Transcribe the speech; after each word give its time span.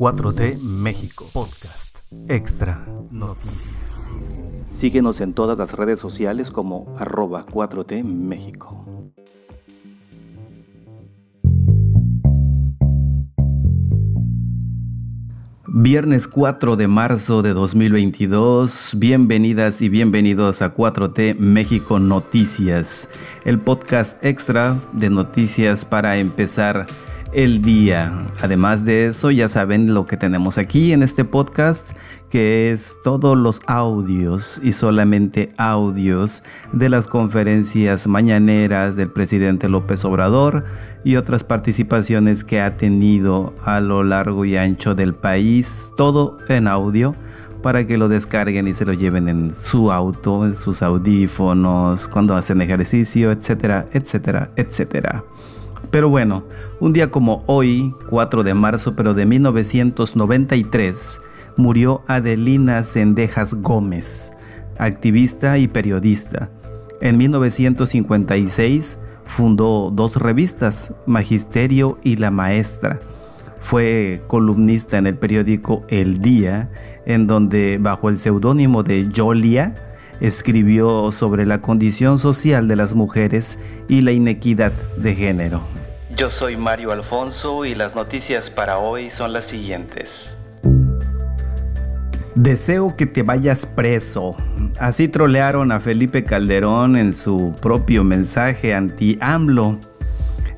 4T 0.00 0.62
México 0.62 1.26
Podcast 1.30 1.98
Extra 2.26 2.86
Noticias. 3.10 3.76
Síguenos 4.70 5.20
en 5.20 5.34
todas 5.34 5.58
las 5.58 5.74
redes 5.74 5.98
sociales 5.98 6.50
como 6.50 6.90
arroba 6.96 7.44
4T 7.44 8.02
México. 8.02 8.82
Viernes 15.66 16.28
4 16.28 16.76
de 16.76 16.88
marzo 16.88 17.42
de 17.42 17.52
2022, 17.52 18.94
bienvenidas 18.96 19.82
y 19.82 19.90
bienvenidos 19.90 20.62
a 20.62 20.74
4T 20.74 21.36
México 21.36 21.98
Noticias, 21.98 23.10
el 23.44 23.60
podcast 23.60 24.16
extra 24.24 24.82
de 24.94 25.10
noticias 25.10 25.84
para 25.84 26.16
empezar 26.16 26.86
el 27.32 27.62
día. 27.62 28.26
Además 28.40 28.84
de 28.84 29.06
eso, 29.06 29.30
ya 29.30 29.48
saben 29.48 29.94
lo 29.94 30.06
que 30.06 30.16
tenemos 30.16 30.58
aquí 30.58 30.92
en 30.92 31.02
este 31.02 31.24
podcast, 31.24 31.90
que 32.28 32.72
es 32.72 32.96
todos 33.04 33.36
los 33.36 33.60
audios 33.66 34.60
y 34.62 34.72
solamente 34.72 35.50
audios 35.56 36.42
de 36.72 36.88
las 36.88 37.06
conferencias 37.06 38.06
mañaneras 38.06 38.96
del 38.96 39.10
presidente 39.10 39.68
López 39.68 40.04
Obrador 40.04 40.64
y 41.04 41.16
otras 41.16 41.44
participaciones 41.44 42.44
que 42.44 42.60
ha 42.60 42.76
tenido 42.76 43.54
a 43.64 43.80
lo 43.80 44.02
largo 44.04 44.44
y 44.44 44.56
ancho 44.56 44.94
del 44.94 45.14
país, 45.14 45.92
todo 45.96 46.38
en 46.48 46.68
audio 46.68 47.14
para 47.62 47.86
que 47.86 47.98
lo 47.98 48.08
descarguen 48.08 48.68
y 48.68 48.74
se 48.74 48.86
lo 48.86 48.92
lleven 48.94 49.28
en 49.28 49.54
su 49.54 49.92
auto, 49.92 50.46
en 50.46 50.56
sus 50.56 50.82
audífonos, 50.82 52.08
cuando 52.08 52.34
hacen 52.34 52.62
ejercicio, 52.62 53.30
etcétera, 53.30 53.86
etcétera, 53.92 54.50
etcétera. 54.56 55.24
Pero 55.90 56.08
bueno, 56.08 56.44
un 56.78 56.92
día 56.92 57.10
como 57.10 57.42
hoy, 57.46 57.94
4 58.08 58.44
de 58.44 58.54
marzo, 58.54 58.94
pero 58.94 59.12
de 59.12 59.26
1993, 59.26 61.20
murió 61.56 62.02
Adelina 62.06 62.84
Sendejas 62.84 63.54
Gómez, 63.54 64.32
activista 64.78 65.58
y 65.58 65.66
periodista. 65.66 66.50
En 67.00 67.18
1956 67.18 68.98
fundó 69.26 69.90
dos 69.92 70.16
revistas, 70.16 70.92
Magisterio 71.06 71.98
y 72.02 72.16
La 72.16 72.30
Maestra. 72.30 73.00
Fue 73.60 74.22
columnista 74.28 74.98
en 74.98 75.06
el 75.08 75.16
periódico 75.16 75.84
El 75.88 76.18
Día, 76.18 76.70
en 77.04 77.26
donde 77.26 77.78
bajo 77.80 78.08
el 78.08 78.18
seudónimo 78.18 78.82
de 78.82 79.08
Jolia 79.14 79.74
escribió 80.20 81.12
sobre 81.12 81.46
la 81.46 81.60
condición 81.60 82.18
social 82.18 82.68
de 82.68 82.76
las 82.76 82.94
mujeres 82.94 83.58
y 83.88 84.02
la 84.02 84.12
inequidad 84.12 84.72
de 84.96 85.14
género. 85.14 85.79
Yo 86.16 86.30
soy 86.30 86.56
Mario 86.56 86.92
Alfonso 86.92 87.64
y 87.64 87.74
las 87.74 87.94
noticias 87.94 88.50
para 88.50 88.78
hoy 88.78 89.10
son 89.10 89.32
las 89.32 89.44
siguientes. 89.44 90.36
Deseo 92.34 92.96
que 92.96 93.06
te 93.06 93.22
vayas 93.22 93.66
preso. 93.66 94.36
Así 94.78 95.08
trolearon 95.08 95.72
a 95.72 95.80
Felipe 95.80 96.24
Calderón 96.24 96.96
en 96.96 97.14
su 97.14 97.54
propio 97.60 98.04
mensaje 98.04 98.74
anti-AMLO. 98.74 99.78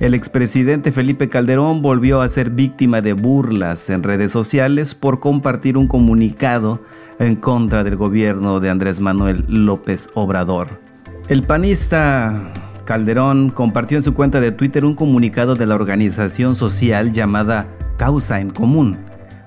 El 0.00 0.14
expresidente 0.14 0.90
Felipe 0.90 1.28
Calderón 1.28 1.80
volvió 1.80 2.22
a 2.22 2.28
ser 2.28 2.50
víctima 2.50 3.00
de 3.00 3.12
burlas 3.12 3.88
en 3.90 4.02
redes 4.02 4.32
sociales 4.32 4.94
por 4.94 5.20
compartir 5.20 5.76
un 5.76 5.86
comunicado 5.86 6.80
en 7.18 7.36
contra 7.36 7.84
del 7.84 7.96
gobierno 7.96 8.58
de 8.58 8.70
Andrés 8.70 9.00
Manuel 9.00 9.44
López 9.48 10.08
Obrador. 10.14 10.80
El 11.28 11.44
panista 11.44 12.71
Calderón 12.84 13.50
compartió 13.50 13.96
en 13.96 14.02
su 14.02 14.14
cuenta 14.14 14.40
de 14.40 14.52
Twitter 14.52 14.84
un 14.84 14.94
comunicado 14.94 15.54
de 15.54 15.66
la 15.66 15.74
organización 15.74 16.56
social 16.56 17.12
llamada 17.12 17.68
Causa 17.96 18.40
en 18.40 18.50
Común 18.50 18.98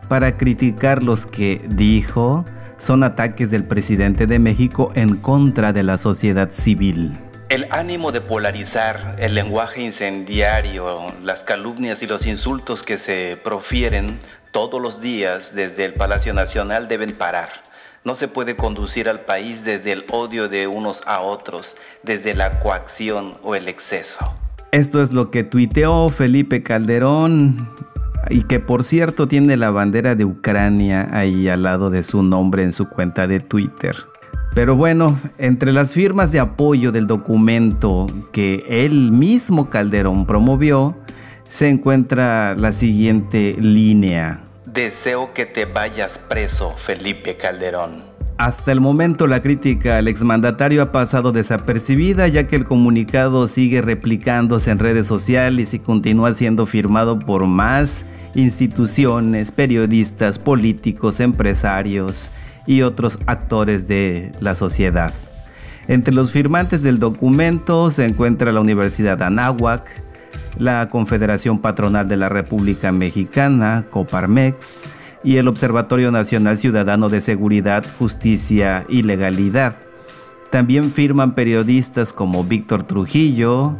para 0.08 0.38
criticar 0.38 1.04
los 1.04 1.26
que, 1.26 1.62
dijo, 1.68 2.46
son 2.78 3.04
ataques 3.04 3.52
del 3.52 3.66
presidente 3.66 4.28
de 4.28 4.40
México 4.40 4.92
en 4.96 5.16
contra 5.16 5.74
de 5.74 5.84
la 5.84 5.98
sociedad 5.98 6.52
civil. 6.52 7.18
El 7.50 7.68
ánimo 7.72 8.12
de 8.12 8.22
polarizar, 8.22 9.16
el 9.20 9.36
lenguaje 9.36 9.82
incendiario, 9.82 11.14
las 11.22 11.44
calumnias 11.44 12.02
y 12.02 12.08
los 12.08 12.26
insultos 12.26 12.84
que 12.84 12.98
se 12.98 13.38
profieren 13.44 14.20
todos 14.52 14.82
los 14.82 15.02
días 15.02 15.54
desde 15.54 15.86
el 15.86 15.94
Palacio 15.94 16.34
Nacional 16.34 16.88
deben 16.88 17.14
parar. 17.14 17.50
No 18.06 18.14
se 18.14 18.28
puede 18.28 18.56
conducir 18.56 19.10
al 19.10 19.22
país 19.22 19.66
desde 19.66 19.92
el 19.92 20.06
odio 20.12 20.48
de 20.48 20.68
unos 20.68 21.02
a 21.08 21.22
otros, 21.22 21.76
desde 22.04 22.36
la 22.36 22.60
coacción 22.60 23.34
o 23.42 23.56
el 23.56 23.68
exceso. 23.68 24.32
Esto 24.72 25.02
es 25.02 25.12
lo 25.12 25.32
que 25.32 25.44
tuiteó 25.44 26.12
Felipe 26.12 26.62
Calderón 26.62 27.68
y 28.30 28.44
que 28.44 28.60
por 28.60 28.84
cierto 28.84 29.28
tiene 29.28 29.58
la 29.58 29.72
bandera 29.72 30.14
de 30.14 30.24
Ucrania 30.24 31.08
ahí 31.14 31.50
al 31.50 31.64
lado 31.64 31.90
de 31.90 32.04
su 32.04 32.22
nombre 32.22 32.62
en 32.62 32.74
su 32.74 32.88
cuenta 32.90 33.26
de 33.26 33.40
Twitter. 33.40 33.96
Pero 34.54 34.76
bueno, 34.76 35.20
entre 35.40 35.72
las 35.72 35.96
firmas 35.96 36.32
de 36.32 36.40
apoyo 36.40 36.92
del 36.92 37.08
documento 37.08 38.06
que 38.32 38.64
él 38.70 39.12
mismo 39.12 39.72
Calderón 39.72 40.28
promovió, 40.28 40.96
se 41.48 41.70
encuentra 41.70 42.54
la 42.54 42.72
siguiente 42.72 43.56
línea. 43.60 44.42
Deseo 44.76 45.34
que 45.34 45.46
te 45.46 45.64
vayas 45.64 46.20
preso, 46.20 46.76
Felipe 46.78 47.38
Calderón. 47.38 48.04
Hasta 48.38 48.74
el 48.74 48.82
momento 48.82 49.26
la 49.26 49.42
crítica 49.42 49.98
al 49.98 50.10
exmandatario 50.10 50.82
ha 50.82 50.92
pasado 50.92 51.32
desapercibida 51.32 52.28
ya 52.28 52.48
que 52.48 52.58
el 52.58 52.66
comunicado 52.66 53.48
sigue 53.48 53.82
replicándose 53.82 54.72
en 54.72 54.80
redes 54.80 55.08
sociales 55.08 55.74
y 55.74 55.80
continúa 55.80 56.34
siendo 56.34 56.66
firmado 56.66 57.20
por 57.20 57.48
más 57.48 58.06
instituciones, 58.34 59.54
periodistas, 59.54 60.40
políticos, 60.40 61.22
empresarios 61.22 62.34
y 62.68 62.82
otros 62.82 63.18
actores 63.28 63.88
de 63.88 64.34
la 64.42 64.56
sociedad. 64.56 65.14
Entre 65.88 66.14
los 66.14 66.34
firmantes 66.34 66.84
del 66.84 67.00
documento 67.00 67.92
se 67.92 68.04
encuentra 68.04 68.52
la 68.52 68.60
Universidad 68.60 69.24
Anáhuac, 69.24 70.05
la 70.58 70.90
Confederación 70.90 71.60
Patronal 71.60 72.08
de 72.08 72.18
la 72.18 72.30
República 72.30 72.92
Mexicana, 72.92 73.86
Coparmex, 73.90 74.84
y 75.24 75.38
el 75.38 75.48
Observatorio 75.48 76.12
Nacional 76.12 76.58
Ciudadano 76.58 77.10
de 77.10 77.20
Seguridad, 77.20 77.84
Justicia 77.98 78.86
y 78.88 79.02
Legalidad. 79.02 79.76
También 80.52 80.92
firman 80.92 81.34
periodistas 81.34 82.14
como 82.14 82.44
Víctor 82.44 82.84
Trujillo, 82.84 83.76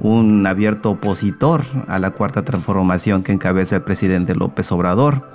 un 0.00 0.46
abierto 0.46 0.92
opositor 0.92 1.62
a 1.86 1.98
la 1.98 2.12
cuarta 2.12 2.44
transformación 2.44 3.22
que 3.22 3.32
encabeza 3.32 3.76
el 3.76 3.82
presidente 3.82 4.34
López 4.34 4.72
Obrador. 4.72 5.28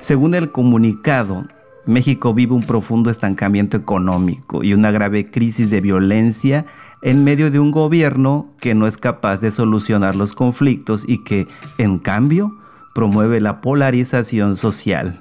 Según 0.00 0.34
el 0.34 0.50
comunicado, 0.50 1.44
México 1.86 2.32
vive 2.32 2.54
un 2.54 2.64
profundo 2.64 3.10
estancamiento 3.10 3.76
económico 3.76 4.64
y 4.64 4.72
una 4.72 4.90
grave 4.90 5.30
crisis 5.30 5.70
de 5.70 5.82
violencia 5.82 6.64
en 7.04 7.22
medio 7.22 7.50
de 7.50 7.60
un 7.60 7.70
gobierno 7.70 8.48
que 8.60 8.74
no 8.74 8.86
es 8.86 8.96
capaz 8.96 9.36
de 9.36 9.50
solucionar 9.50 10.16
los 10.16 10.32
conflictos 10.32 11.04
y 11.06 11.22
que, 11.22 11.46
en 11.76 11.98
cambio, 11.98 12.56
promueve 12.94 13.42
la 13.42 13.60
polarización 13.60 14.56
social. 14.56 15.20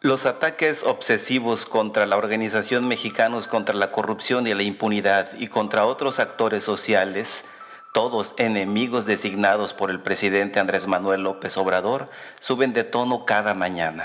Los 0.00 0.26
ataques 0.26 0.84
obsesivos 0.84 1.66
contra 1.66 2.06
la 2.06 2.16
Organización 2.16 2.86
Mexicanos 2.86 3.48
contra 3.48 3.74
la 3.74 3.90
Corrupción 3.90 4.46
y 4.46 4.54
la 4.54 4.62
Impunidad 4.62 5.28
y 5.36 5.48
contra 5.48 5.86
otros 5.86 6.20
actores 6.20 6.62
sociales, 6.62 7.44
todos 7.92 8.34
enemigos 8.38 9.04
designados 9.04 9.74
por 9.74 9.90
el 9.90 10.00
presidente 10.00 10.60
Andrés 10.60 10.86
Manuel 10.86 11.22
López 11.22 11.56
Obrador, 11.56 12.10
suben 12.38 12.72
de 12.72 12.84
tono 12.84 13.24
cada 13.24 13.54
mañana 13.54 14.04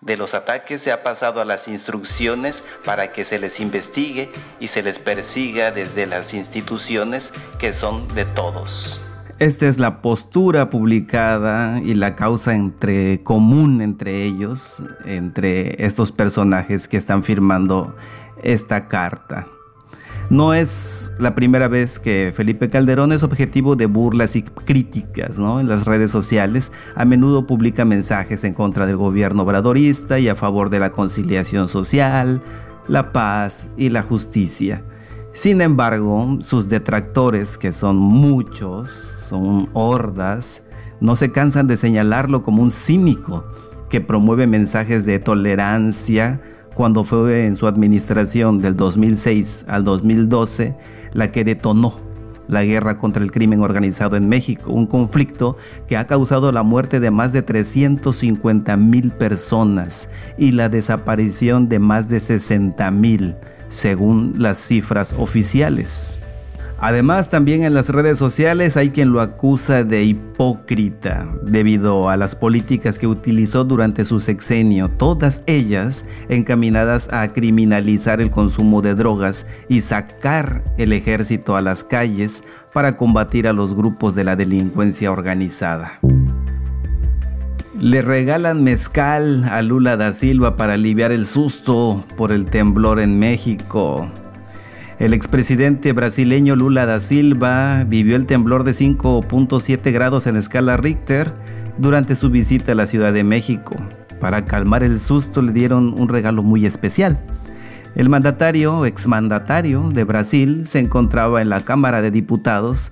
de 0.00 0.16
los 0.16 0.34
ataques 0.34 0.82
se 0.82 0.92
ha 0.92 1.02
pasado 1.02 1.40
a 1.40 1.44
las 1.44 1.68
instrucciones 1.68 2.62
para 2.84 3.12
que 3.12 3.24
se 3.24 3.38
les 3.38 3.60
investigue 3.60 4.30
y 4.60 4.68
se 4.68 4.82
les 4.82 4.98
persiga 4.98 5.72
desde 5.72 6.06
las 6.06 6.34
instituciones 6.34 7.32
que 7.58 7.72
son 7.72 8.06
de 8.14 8.24
todos. 8.24 9.00
Esta 9.38 9.66
es 9.66 9.78
la 9.78 10.00
postura 10.00 10.70
publicada 10.70 11.80
y 11.80 11.94
la 11.94 12.16
causa 12.16 12.54
entre 12.54 13.22
común 13.22 13.82
entre 13.82 14.24
ellos, 14.24 14.82
entre 15.04 15.84
estos 15.84 16.10
personajes 16.10 16.88
que 16.88 16.96
están 16.96 17.22
firmando 17.22 17.94
esta 18.42 18.88
carta. 18.88 19.46
No 20.28 20.54
es 20.54 21.12
la 21.20 21.36
primera 21.36 21.68
vez 21.68 22.00
que 22.00 22.32
Felipe 22.34 22.68
Calderón 22.68 23.12
es 23.12 23.22
objetivo 23.22 23.76
de 23.76 23.86
burlas 23.86 24.34
y 24.34 24.42
críticas 24.42 25.38
en 25.38 25.68
las 25.68 25.84
redes 25.84 26.10
sociales. 26.10 26.72
A 26.96 27.04
menudo 27.04 27.46
publica 27.46 27.84
mensajes 27.84 28.42
en 28.42 28.52
contra 28.52 28.86
del 28.86 28.96
gobierno 28.96 29.44
obradorista 29.44 30.18
y 30.18 30.28
a 30.28 30.34
favor 30.34 30.68
de 30.68 30.80
la 30.80 30.90
conciliación 30.90 31.68
social, 31.68 32.42
la 32.88 33.12
paz 33.12 33.68
y 33.76 33.90
la 33.90 34.02
justicia. 34.02 34.82
Sin 35.32 35.60
embargo, 35.60 36.38
sus 36.40 36.68
detractores, 36.68 37.56
que 37.56 37.70
son 37.70 37.96
muchos, 37.96 38.90
son 38.90 39.68
hordas, 39.74 40.62
no 41.00 41.14
se 41.14 41.30
cansan 41.30 41.68
de 41.68 41.76
señalarlo 41.76 42.42
como 42.42 42.62
un 42.62 42.72
cínico 42.72 43.44
que 43.90 44.00
promueve 44.00 44.48
mensajes 44.48 45.06
de 45.06 45.20
tolerancia, 45.20 46.40
cuando 46.76 47.04
fue 47.04 47.46
en 47.46 47.56
su 47.56 47.66
administración 47.66 48.60
del 48.60 48.76
2006 48.76 49.64
al 49.66 49.82
2012 49.82 50.76
la 51.14 51.32
que 51.32 51.42
detonó 51.42 51.98
la 52.48 52.64
guerra 52.64 52.98
contra 52.98 53.24
el 53.24 53.32
crimen 53.32 53.60
organizado 53.60 54.14
en 54.16 54.28
México, 54.28 54.72
un 54.72 54.86
conflicto 54.86 55.56
que 55.88 55.96
ha 55.96 56.06
causado 56.06 56.52
la 56.52 56.62
muerte 56.62 57.00
de 57.00 57.10
más 57.10 57.32
de 57.32 57.42
350 57.42 58.76
mil 58.76 59.10
personas 59.10 60.08
y 60.38 60.52
la 60.52 60.68
desaparición 60.68 61.68
de 61.68 61.78
más 61.78 62.08
de 62.08 62.20
60 62.20 62.88
mil, 62.92 63.36
según 63.68 64.34
las 64.36 64.58
cifras 64.58 65.14
oficiales. 65.18 66.20
Además, 66.78 67.30
también 67.30 67.62
en 67.62 67.72
las 67.72 67.88
redes 67.88 68.18
sociales 68.18 68.76
hay 68.76 68.90
quien 68.90 69.10
lo 69.10 69.22
acusa 69.22 69.82
de 69.82 70.04
hipócrita 70.04 71.26
debido 71.42 72.10
a 72.10 72.18
las 72.18 72.36
políticas 72.36 72.98
que 72.98 73.06
utilizó 73.06 73.64
durante 73.64 74.04
su 74.04 74.20
sexenio, 74.20 74.88
todas 74.88 75.42
ellas 75.46 76.04
encaminadas 76.28 77.08
a 77.10 77.32
criminalizar 77.32 78.20
el 78.20 78.30
consumo 78.30 78.82
de 78.82 78.94
drogas 78.94 79.46
y 79.68 79.80
sacar 79.80 80.64
el 80.76 80.92
ejército 80.92 81.56
a 81.56 81.62
las 81.62 81.82
calles 81.82 82.44
para 82.74 82.98
combatir 82.98 83.48
a 83.48 83.54
los 83.54 83.74
grupos 83.74 84.14
de 84.14 84.24
la 84.24 84.36
delincuencia 84.36 85.10
organizada. 85.10 85.98
Le 87.78 88.00
regalan 88.02 88.64
mezcal 88.64 89.44
a 89.44 89.60
Lula 89.62 89.96
da 89.96 90.12
Silva 90.12 90.56
para 90.56 90.74
aliviar 90.74 91.12
el 91.12 91.26
susto 91.26 92.04
por 92.16 92.32
el 92.32 92.46
temblor 92.46 93.00
en 93.00 93.18
México. 93.18 94.10
El 94.98 95.12
expresidente 95.12 95.92
brasileño 95.92 96.56
Lula 96.56 96.86
da 96.86 97.00
Silva 97.00 97.84
vivió 97.84 98.16
el 98.16 98.24
temblor 98.24 98.64
de 98.64 98.72
5.7 98.72 99.92
grados 99.92 100.26
en 100.26 100.36
escala 100.36 100.78
Richter 100.78 101.34
durante 101.76 102.16
su 102.16 102.30
visita 102.30 102.72
a 102.72 102.74
la 102.74 102.86
Ciudad 102.86 103.12
de 103.12 103.22
México. 103.22 103.76
Para 104.20 104.46
calmar 104.46 104.82
el 104.82 104.98
susto 104.98 105.42
le 105.42 105.52
dieron 105.52 105.94
un 106.00 106.08
regalo 106.08 106.42
muy 106.42 106.64
especial. 106.64 107.20
El 107.94 108.08
mandatario, 108.08 108.86
exmandatario 108.86 109.90
de 109.92 110.04
Brasil, 110.04 110.66
se 110.66 110.78
encontraba 110.78 111.42
en 111.42 111.50
la 111.50 111.66
Cámara 111.66 112.00
de 112.00 112.10
Diputados 112.10 112.90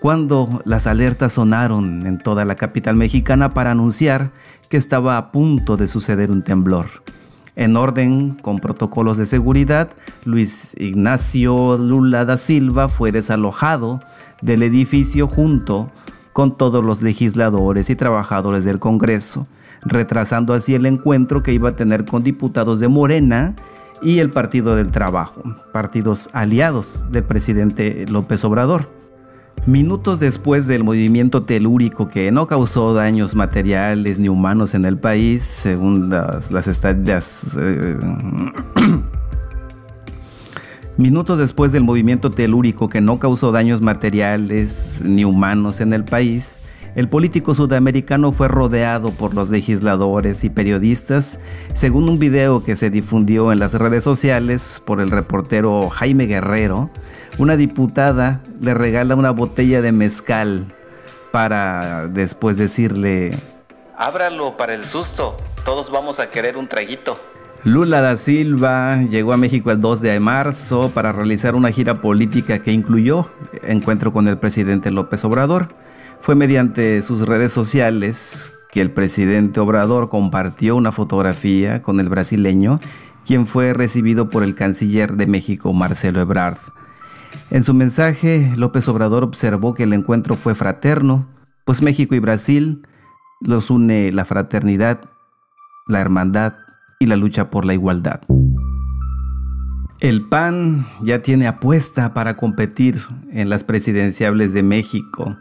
cuando 0.00 0.62
las 0.64 0.86
alertas 0.86 1.34
sonaron 1.34 2.06
en 2.06 2.18
toda 2.18 2.46
la 2.46 2.54
capital 2.54 2.96
mexicana 2.96 3.52
para 3.52 3.72
anunciar 3.72 4.30
que 4.70 4.78
estaba 4.78 5.18
a 5.18 5.30
punto 5.30 5.76
de 5.76 5.88
suceder 5.88 6.30
un 6.30 6.42
temblor. 6.42 6.86
En 7.56 7.76
orden 7.76 8.34
con 8.34 8.58
protocolos 8.58 9.16
de 9.16 9.26
seguridad, 9.26 9.90
Luis 10.24 10.74
Ignacio 10.78 11.78
Lula 11.78 12.24
da 12.24 12.36
Silva 12.36 12.88
fue 12.88 13.12
desalojado 13.12 14.00
del 14.42 14.64
edificio 14.64 15.28
junto 15.28 15.90
con 16.32 16.56
todos 16.56 16.84
los 16.84 17.00
legisladores 17.00 17.90
y 17.90 17.96
trabajadores 17.96 18.64
del 18.64 18.80
Congreso, 18.80 19.46
retrasando 19.82 20.52
así 20.52 20.74
el 20.74 20.84
encuentro 20.84 21.44
que 21.44 21.52
iba 21.52 21.70
a 21.70 21.76
tener 21.76 22.04
con 22.04 22.24
diputados 22.24 22.80
de 22.80 22.88
Morena 22.88 23.54
y 24.02 24.18
el 24.18 24.30
Partido 24.30 24.74
del 24.74 24.90
Trabajo, 24.90 25.42
partidos 25.72 26.30
aliados 26.32 27.06
del 27.12 27.22
presidente 27.22 28.04
López 28.08 28.44
Obrador. 28.44 29.03
Minutos 29.66 30.20
después 30.20 30.66
del 30.66 30.84
movimiento 30.84 31.44
telúrico 31.44 32.10
que 32.10 32.30
no 32.30 32.46
causó 32.46 32.92
daños 32.92 33.34
materiales 33.34 34.18
ni 34.18 34.28
humanos 34.28 34.74
en 34.74 34.84
el 34.84 34.98
país, 34.98 35.42
según 35.42 36.10
las, 36.10 36.66
estadísticas... 36.66 37.56
Eh, 37.58 37.96
minutos 40.98 41.38
después 41.38 41.72
del 41.72 41.82
movimiento 41.82 42.30
telúrico 42.30 42.90
que 42.90 43.00
no 43.00 43.18
causó 43.18 43.52
daños 43.52 43.80
materiales 43.80 45.00
ni 45.02 45.24
humanos 45.24 45.80
en 45.80 45.94
el 45.94 46.04
país, 46.04 46.60
el 46.94 47.08
político 47.08 47.54
sudamericano 47.54 48.32
fue 48.32 48.48
rodeado 48.48 49.10
por 49.10 49.34
los 49.34 49.50
legisladores 49.50 50.44
y 50.44 50.50
periodistas, 50.50 51.40
según 51.74 52.08
un 52.08 52.18
video 52.18 52.62
que 52.62 52.76
se 52.76 52.90
difundió 52.90 53.52
en 53.52 53.58
las 53.58 53.74
redes 53.74 54.04
sociales 54.04 54.80
por 54.84 55.00
el 55.00 55.10
reportero 55.10 55.88
Jaime 55.90 56.26
Guerrero, 56.26 56.90
una 57.38 57.56
diputada 57.56 58.42
le 58.60 58.74
regala 58.74 59.16
una 59.16 59.32
botella 59.32 59.82
de 59.82 59.90
mezcal 59.92 60.72
para 61.32 62.06
después 62.06 62.56
decirle, 62.56 63.36
ábralo 63.96 64.56
para 64.56 64.74
el 64.74 64.84
susto, 64.84 65.36
todos 65.64 65.90
vamos 65.90 66.20
a 66.20 66.30
querer 66.30 66.56
un 66.56 66.68
traguito. 66.68 67.18
Lula 67.64 68.02
da 68.02 68.16
Silva 68.18 69.02
llegó 69.02 69.32
a 69.32 69.38
México 69.38 69.70
el 69.70 69.80
2 69.80 70.02
de 70.02 70.20
marzo 70.20 70.90
para 70.92 71.12
realizar 71.12 71.54
una 71.54 71.72
gira 71.72 72.02
política 72.02 72.58
que 72.58 72.72
incluyó 72.72 73.30
encuentro 73.62 74.12
con 74.12 74.28
el 74.28 74.38
presidente 74.38 74.90
López 74.90 75.24
Obrador. 75.24 75.74
Fue 76.24 76.34
mediante 76.34 77.02
sus 77.02 77.20
redes 77.20 77.52
sociales 77.52 78.54
que 78.72 78.80
el 78.80 78.90
presidente 78.90 79.60
Obrador 79.60 80.08
compartió 80.08 80.74
una 80.74 80.90
fotografía 80.90 81.82
con 81.82 82.00
el 82.00 82.08
brasileño, 82.08 82.80
quien 83.26 83.46
fue 83.46 83.74
recibido 83.74 84.30
por 84.30 84.42
el 84.42 84.54
canciller 84.54 85.16
de 85.16 85.26
México, 85.26 85.74
Marcelo 85.74 86.22
Ebrard. 86.22 86.56
En 87.50 87.62
su 87.62 87.74
mensaje, 87.74 88.50
López 88.56 88.88
Obrador 88.88 89.22
observó 89.22 89.74
que 89.74 89.82
el 89.82 89.92
encuentro 89.92 90.38
fue 90.38 90.54
fraterno, 90.54 91.28
pues 91.66 91.82
México 91.82 92.14
y 92.14 92.20
Brasil 92.20 92.86
los 93.42 93.68
une 93.68 94.10
la 94.10 94.24
fraternidad, 94.24 95.02
la 95.86 96.00
hermandad 96.00 96.54
y 97.00 97.06
la 97.06 97.16
lucha 97.16 97.50
por 97.50 97.66
la 97.66 97.74
igualdad. 97.74 98.22
El 100.00 100.22
PAN 100.22 100.86
ya 101.02 101.20
tiene 101.20 101.46
apuesta 101.46 102.14
para 102.14 102.38
competir 102.38 103.02
en 103.30 103.50
las 103.50 103.62
presidenciables 103.62 104.54
de 104.54 104.62
México. 104.62 105.36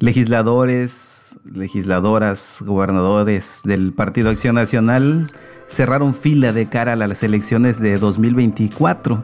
Legisladores, 0.00 1.36
legisladoras, 1.44 2.62
gobernadores 2.64 3.60
del 3.64 3.92
Partido 3.92 4.30
Acción 4.30 4.54
Nacional 4.54 5.26
cerraron 5.68 6.14
fila 6.14 6.54
de 6.54 6.70
cara 6.70 6.94
a 6.94 6.96
las 6.96 7.22
elecciones 7.22 7.78
de 7.78 7.98
2024. 7.98 9.22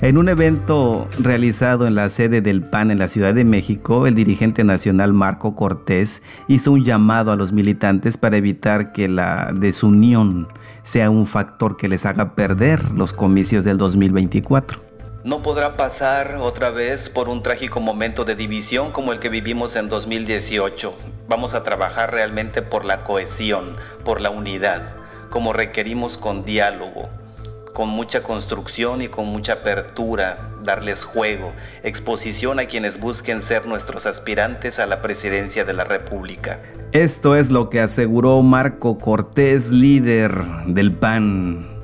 En 0.00 0.16
un 0.16 0.30
evento 0.30 1.06
realizado 1.18 1.86
en 1.86 1.96
la 1.96 2.08
sede 2.08 2.40
del 2.40 2.62
PAN 2.62 2.90
en 2.90 2.98
la 2.98 3.08
Ciudad 3.08 3.34
de 3.34 3.44
México, 3.44 4.06
el 4.06 4.14
dirigente 4.14 4.64
nacional 4.64 5.12
Marco 5.12 5.54
Cortés 5.54 6.22
hizo 6.48 6.72
un 6.72 6.82
llamado 6.82 7.30
a 7.30 7.36
los 7.36 7.52
militantes 7.52 8.16
para 8.16 8.38
evitar 8.38 8.92
que 8.92 9.08
la 9.08 9.52
desunión 9.54 10.48
sea 10.82 11.10
un 11.10 11.26
factor 11.26 11.76
que 11.76 11.88
les 11.88 12.06
haga 12.06 12.34
perder 12.34 12.90
los 12.92 13.12
comicios 13.12 13.66
del 13.66 13.76
2024. 13.76 14.85
No 15.26 15.42
podrá 15.42 15.76
pasar 15.76 16.36
otra 16.40 16.70
vez 16.70 17.10
por 17.10 17.28
un 17.28 17.42
trágico 17.42 17.80
momento 17.80 18.24
de 18.24 18.36
división 18.36 18.92
como 18.92 19.12
el 19.12 19.18
que 19.18 19.28
vivimos 19.28 19.74
en 19.74 19.88
2018. 19.88 20.94
Vamos 21.26 21.52
a 21.52 21.64
trabajar 21.64 22.12
realmente 22.12 22.62
por 22.62 22.84
la 22.84 23.02
cohesión, 23.02 23.76
por 24.04 24.20
la 24.20 24.30
unidad, 24.30 24.94
como 25.28 25.52
requerimos 25.52 26.16
con 26.16 26.44
diálogo 26.44 27.08
con 27.74 27.90
mucha 27.90 28.22
construcción 28.22 29.02
y 29.02 29.08
con 29.08 29.26
mucha 29.26 29.54
apertura, 29.54 30.48
darles 30.64 31.04
juego, 31.04 31.52
exposición 31.82 32.58
a 32.58 32.64
quienes 32.64 32.98
busquen 32.98 33.42
ser 33.42 33.66
nuestros 33.66 34.06
aspirantes 34.06 34.78
a 34.78 34.86
la 34.86 35.02
presidencia 35.02 35.66
de 35.66 35.74
la 35.74 35.84
República. 35.84 36.62
Esto 36.92 37.36
es 37.36 37.50
lo 37.50 37.68
que 37.68 37.80
aseguró 37.80 38.40
Marco 38.40 38.98
Cortés, 38.98 39.68
líder 39.68 40.42
del 40.68 40.92
PAN. 40.92 41.75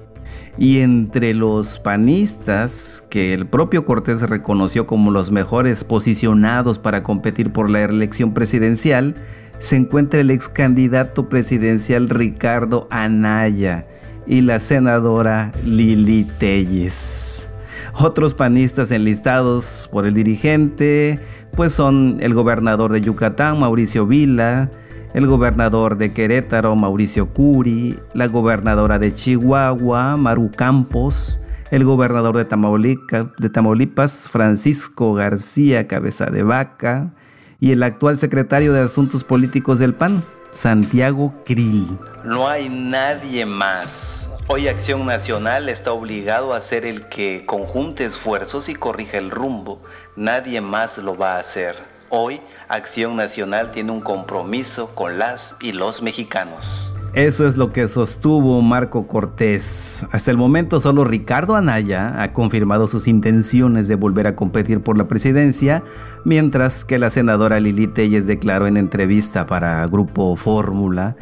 Y 0.58 0.80
entre 0.80 1.34
los 1.34 1.78
panistas, 1.78 3.04
que 3.08 3.32
el 3.32 3.46
propio 3.46 3.84
Cortés 3.84 4.22
reconoció 4.22 4.86
como 4.86 5.10
los 5.10 5.30
mejores 5.30 5.84
posicionados 5.84 6.78
para 6.78 7.02
competir 7.02 7.52
por 7.52 7.70
la 7.70 7.82
elección 7.82 8.34
presidencial, 8.34 9.14
se 9.58 9.76
encuentra 9.76 10.20
el 10.20 10.30
ex 10.30 10.48
candidato 10.48 11.28
presidencial 11.28 12.10
Ricardo 12.10 12.86
Anaya, 12.90 13.86
y 14.26 14.40
la 14.40 14.60
senadora 14.60 15.52
Lili 15.64 16.24
Telles. 16.38 17.50
Otros 17.94 18.34
panistas 18.34 18.90
enlistados 18.90 19.88
por 19.92 20.06
el 20.06 20.14
dirigente 20.14 21.20
pues 21.54 21.72
son 21.72 22.18
el 22.20 22.32
gobernador 22.32 22.92
de 22.92 23.02
Yucatán, 23.02 23.60
Mauricio 23.60 24.06
Vila, 24.06 24.70
el 25.14 25.26
gobernador 25.26 25.98
de 25.98 26.12
Querétaro, 26.12 26.74
Mauricio 26.74 27.28
Curi, 27.28 27.98
la 28.14 28.28
gobernadora 28.28 28.98
de 28.98 29.14
Chihuahua, 29.14 30.16
Maru 30.16 30.50
Campos, 30.50 31.40
el 31.70 31.84
gobernador 31.84 32.36
de 32.36 33.48
Tamaulipas, 33.50 34.28
Francisco 34.30 35.14
García 35.14 35.86
Cabeza 35.86 36.26
de 36.26 36.42
Vaca, 36.42 37.14
y 37.60 37.72
el 37.72 37.82
actual 37.82 38.18
secretario 38.18 38.72
de 38.72 38.80
Asuntos 38.80 39.22
Políticos 39.22 39.78
del 39.78 39.94
PAN, 39.94 40.24
Santiago 40.50 41.32
Krill. 41.46 41.98
No 42.24 42.48
hay 42.48 42.68
nadie 42.68 43.46
más. 43.46 44.28
Hoy 44.48 44.68
Acción 44.68 45.06
Nacional 45.06 45.68
está 45.68 45.92
obligado 45.92 46.52
a 46.52 46.60
ser 46.60 46.84
el 46.84 47.08
que 47.08 47.46
conjunte 47.46 48.04
esfuerzos 48.04 48.68
y 48.68 48.74
corrija 48.74 49.16
el 49.18 49.30
rumbo. 49.30 49.80
Nadie 50.16 50.60
más 50.60 50.98
lo 50.98 51.16
va 51.16 51.36
a 51.36 51.40
hacer. 51.40 51.91
Hoy 52.14 52.42
Acción 52.68 53.16
Nacional 53.16 53.72
tiene 53.72 53.90
un 53.90 54.02
compromiso 54.02 54.94
con 54.94 55.18
las 55.18 55.56
y 55.62 55.72
los 55.72 56.02
mexicanos. 56.02 56.92
Eso 57.14 57.46
es 57.46 57.56
lo 57.56 57.72
que 57.72 57.88
sostuvo 57.88 58.60
Marco 58.60 59.06
Cortés. 59.06 60.06
Hasta 60.12 60.30
el 60.30 60.36
momento 60.36 60.78
solo 60.78 61.04
Ricardo 61.04 61.56
Anaya 61.56 62.22
ha 62.22 62.34
confirmado 62.34 62.86
sus 62.86 63.08
intenciones 63.08 63.88
de 63.88 63.94
volver 63.94 64.26
a 64.26 64.36
competir 64.36 64.82
por 64.82 64.98
la 64.98 65.08
presidencia, 65.08 65.84
mientras 66.26 66.84
que 66.84 66.98
la 66.98 67.08
senadora 67.08 67.60
Lili 67.60 67.86
Telles 67.86 68.26
declaró 68.26 68.66
en 68.66 68.76
entrevista 68.76 69.46
para 69.46 69.86
Grupo 69.86 70.36
Fórmula 70.36 71.16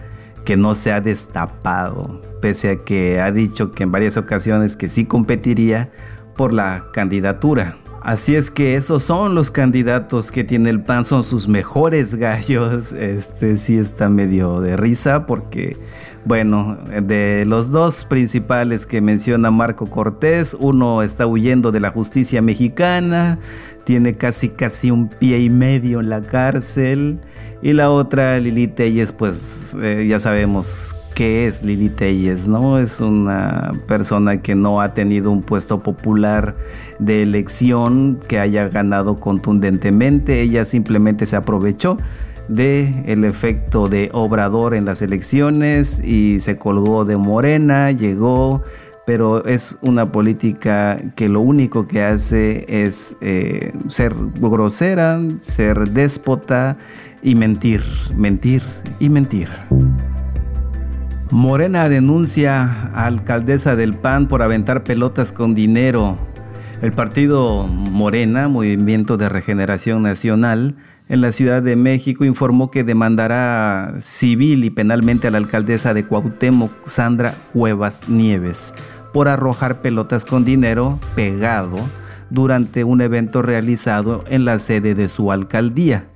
que 0.45 0.57
no 0.57 0.75
se 0.75 0.91
ha 0.91 1.01
destapado, 1.01 2.21
pese 2.41 2.69
a 2.69 2.77
que 2.83 3.21
ha 3.21 3.31
dicho 3.31 3.71
que 3.71 3.85
en 3.85 3.93
varias 3.93 4.17
ocasiones 4.17 4.75
que 4.75 4.89
sí 4.89 5.05
competiría 5.05 5.93
por 6.37 6.53
la 6.53 6.87
candidatura 6.93 7.77
Así 8.03 8.35
es 8.35 8.51
que 8.51 8.77
esos 8.77 9.03
son 9.03 9.35
los 9.35 9.51
candidatos 9.51 10.33
que 10.33 10.43
tiene 10.43 10.71
el 10.71 10.81
PAN, 10.81 11.05
son 11.05 11.23
sus 11.23 11.49
mejores 11.49 12.15
gallos. 12.15 12.93
Este 12.93 13.59
sí 13.59 13.77
está 13.77 14.09
medio 14.09 14.61
de 14.61 14.77
risa 14.79 15.27
porque, 15.27 15.77
bueno, 16.25 16.79
de 17.03 17.45
los 17.47 17.71
dos 17.71 18.07
principales 18.07 18.87
que 18.87 19.03
menciona 19.03 19.51
Marco 19.51 19.91
Cortés, 19.91 20.57
uno 20.59 21.03
está 21.03 21.27
huyendo 21.27 21.73
de 21.73 21.81
la 21.81 21.91
justicia 21.91 22.41
mexicana, 22.41 23.39
tiene 23.85 24.17
casi 24.17 24.49
casi 24.49 24.91
un 24.91 25.09
pie 25.09 25.39
y 25.41 25.51
medio 25.51 26.01
en 26.01 26.09
la 26.09 26.23
cárcel, 26.23 27.21
y 27.61 27.75
la 27.75 27.91
otra, 27.91 28.39
Lili 28.39 28.69
Telles, 28.69 29.13
pues 29.13 29.77
eh, 29.83 30.07
ya 30.09 30.19
sabemos 30.19 30.97
qué 31.15 31.47
es 31.47 31.63
Lili 31.63 31.91
Telles, 31.91 32.49
¿no? 32.49 32.79
Es 32.79 33.01
una 33.01 33.73
persona 33.87 34.41
que 34.41 34.55
no 34.55 34.81
ha 34.81 34.95
tenido 34.95 35.31
un 35.31 35.43
puesto 35.43 35.83
popular 35.83 36.57
de 37.01 37.23
elección 37.23 38.21
que 38.29 38.39
haya 38.39 38.69
ganado 38.69 39.19
contundentemente. 39.19 40.41
Ella 40.41 40.65
simplemente 40.65 41.27
se 41.27 41.37
aprovechó 41.37 41.99
de 42.49 43.05
el 43.07 43.25
efecto 43.25 43.89
de 43.89 44.11
Obrador 44.13 44.75
en 44.75 44.85
las 44.85 45.03
elecciones 45.03 46.01
y 46.05 46.41
se 46.41 46.57
colgó 46.57 47.05
de 47.05 47.17
Morena, 47.17 47.91
llegó, 47.91 48.63
pero 49.07 49.45
es 49.45 49.79
una 49.83 50.13
política 50.13 51.01
que 51.17 51.29
lo 51.29 51.41
único 51.41 51.87
que 51.87 52.03
hace 52.03 52.67
es 52.69 53.17
eh, 53.21 53.73
ser 53.89 54.15
grosera, 54.41 55.21
ser 55.41 55.91
déspota 55.91 56.77
y 57.23 57.35
mentir, 57.35 57.83
mentir 58.15 58.63
y 58.99 59.09
mentir. 59.09 59.49
Morena 61.31 61.89
denuncia 61.89 62.91
a 62.93 63.07
alcaldesa 63.07 63.77
del 63.77 63.95
PAN 63.95 64.27
por 64.27 64.43
aventar 64.43 64.83
pelotas 64.83 65.31
con 65.31 65.55
dinero. 65.55 66.19
El 66.83 66.93
partido 66.93 67.67
Morena, 67.67 68.49
Movimiento 68.49 69.19
de 69.19 69.29
Regeneración 69.29 70.03
Nacional, 70.03 70.77
en 71.11 71.21
la 71.21 71.31
Ciudad 71.31 71.63
de 71.63 71.77
México 71.77 72.25
informó 72.25 72.71
que 72.71 72.85
demandará 72.85 73.97
civil 74.01 74.65
y 74.65 74.71
penalmente 74.71 75.29
a 75.29 75.31
la 75.31 75.37
alcaldesa 75.37 75.93
de 75.93 76.07
Cuauhtémoc, 76.07 76.73
Sandra 76.87 77.35
Cuevas 77.53 78.09
Nieves, 78.09 78.73
por 79.13 79.29
arrojar 79.29 79.83
pelotas 79.83 80.25
con 80.25 80.47
dinero 80.47 80.99
pegado 81.15 81.77
durante 82.31 82.83
un 82.85 83.03
evento 83.03 83.43
realizado 83.43 84.25
en 84.29 84.47
la 84.47 84.59
sede 84.59 84.95
de 84.95 85.11
su 85.11 85.33
alcaldía. 85.33 86.07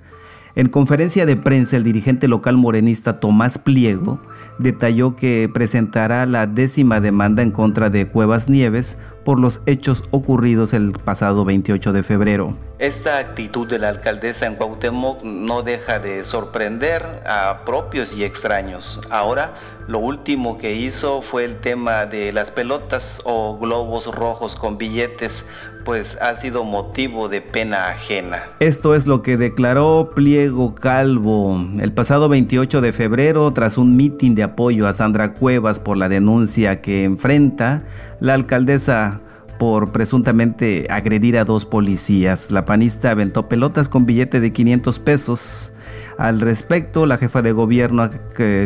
En 0.56 0.68
conferencia 0.68 1.26
de 1.26 1.34
prensa, 1.34 1.76
el 1.76 1.82
dirigente 1.82 2.28
local 2.28 2.56
morenista 2.56 3.18
Tomás 3.18 3.58
Pliego 3.58 4.20
detalló 4.58 5.16
que 5.16 5.50
presentará 5.52 6.26
la 6.26 6.46
décima 6.46 7.00
demanda 7.00 7.42
en 7.42 7.50
contra 7.50 7.90
de 7.90 8.06
Cuevas 8.06 8.48
Nieves 8.48 8.96
por 9.24 9.40
los 9.40 9.62
hechos 9.66 10.04
ocurridos 10.12 10.72
el 10.72 10.92
pasado 10.92 11.44
28 11.44 11.92
de 11.92 12.02
febrero. 12.04 12.56
Esta 12.78 13.18
actitud 13.18 13.66
de 13.66 13.80
la 13.80 13.88
alcaldesa 13.88 14.46
en 14.46 14.54
Cuauhtémoc 14.54 15.24
no 15.24 15.62
deja 15.62 15.98
de 15.98 16.22
sorprender 16.22 17.02
a 17.26 17.62
propios 17.64 18.14
y 18.14 18.22
extraños. 18.22 19.00
Ahora, 19.10 19.54
lo 19.88 19.98
último 19.98 20.56
que 20.58 20.74
hizo 20.74 21.22
fue 21.22 21.44
el 21.44 21.60
tema 21.60 22.06
de 22.06 22.32
las 22.32 22.50
pelotas 22.50 23.20
o 23.24 23.58
globos 23.58 24.06
rojos 24.14 24.54
con 24.54 24.78
billetes, 24.78 25.44
pues 25.84 26.16
ha 26.20 26.34
sido 26.36 26.64
motivo 26.64 27.28
de 27.28 27.40
pena 27.40 27.88
ajena. 27.88 28.44
Esto 28.60 28.94
es 28.94 29.06
lo 29.06 29.22
que 29.22 29.36
declaró 29.36 30.10
Pliego 30.14 30.74
Calvo 30.74 31.60
el 31.80 31.92
pasado 31.92 32.28
28 32.28 32.80
de 32.80 32.92
febrero 32.92 33.52
tras 33.52 33.78
un 33.78 33.96
mitin 33.96 34.34
de 34.34 34.42
apoyo 34.42 34.86
a 34.86 34.92
Sandra 34.92 35.34
Cuevas 35.34 35.80
por 35.80 35.96
la 35.96 36.08
denuncia 36.08 36.80
que 36.80 37.04
enfrenta 37.04 37.84
la 38.20 38.34
alcaldesa 38.34 39.20
por 39.58 39.92
presuntamente 39.92 40.86
agredir 40.90 41.38
a 41.38 41.44
dos 41.44 41.64
policías. 41.64 42.50
La 42.50 42.64
panista 42.64 43.10
aventó 43.10 43.48
pelotas 43.48 43.88
con 43.88 44.06
billete 44.06 44.40
de 44.40 44.52
500 44.52 44.98
pesos. 44.98 45.72
Al 46.18 46.40
respecto, 46.40 47.06
la 47.06 47.18
jefa 47.18 47.42
de 47.42 47.52
gobierno 47.52 48.08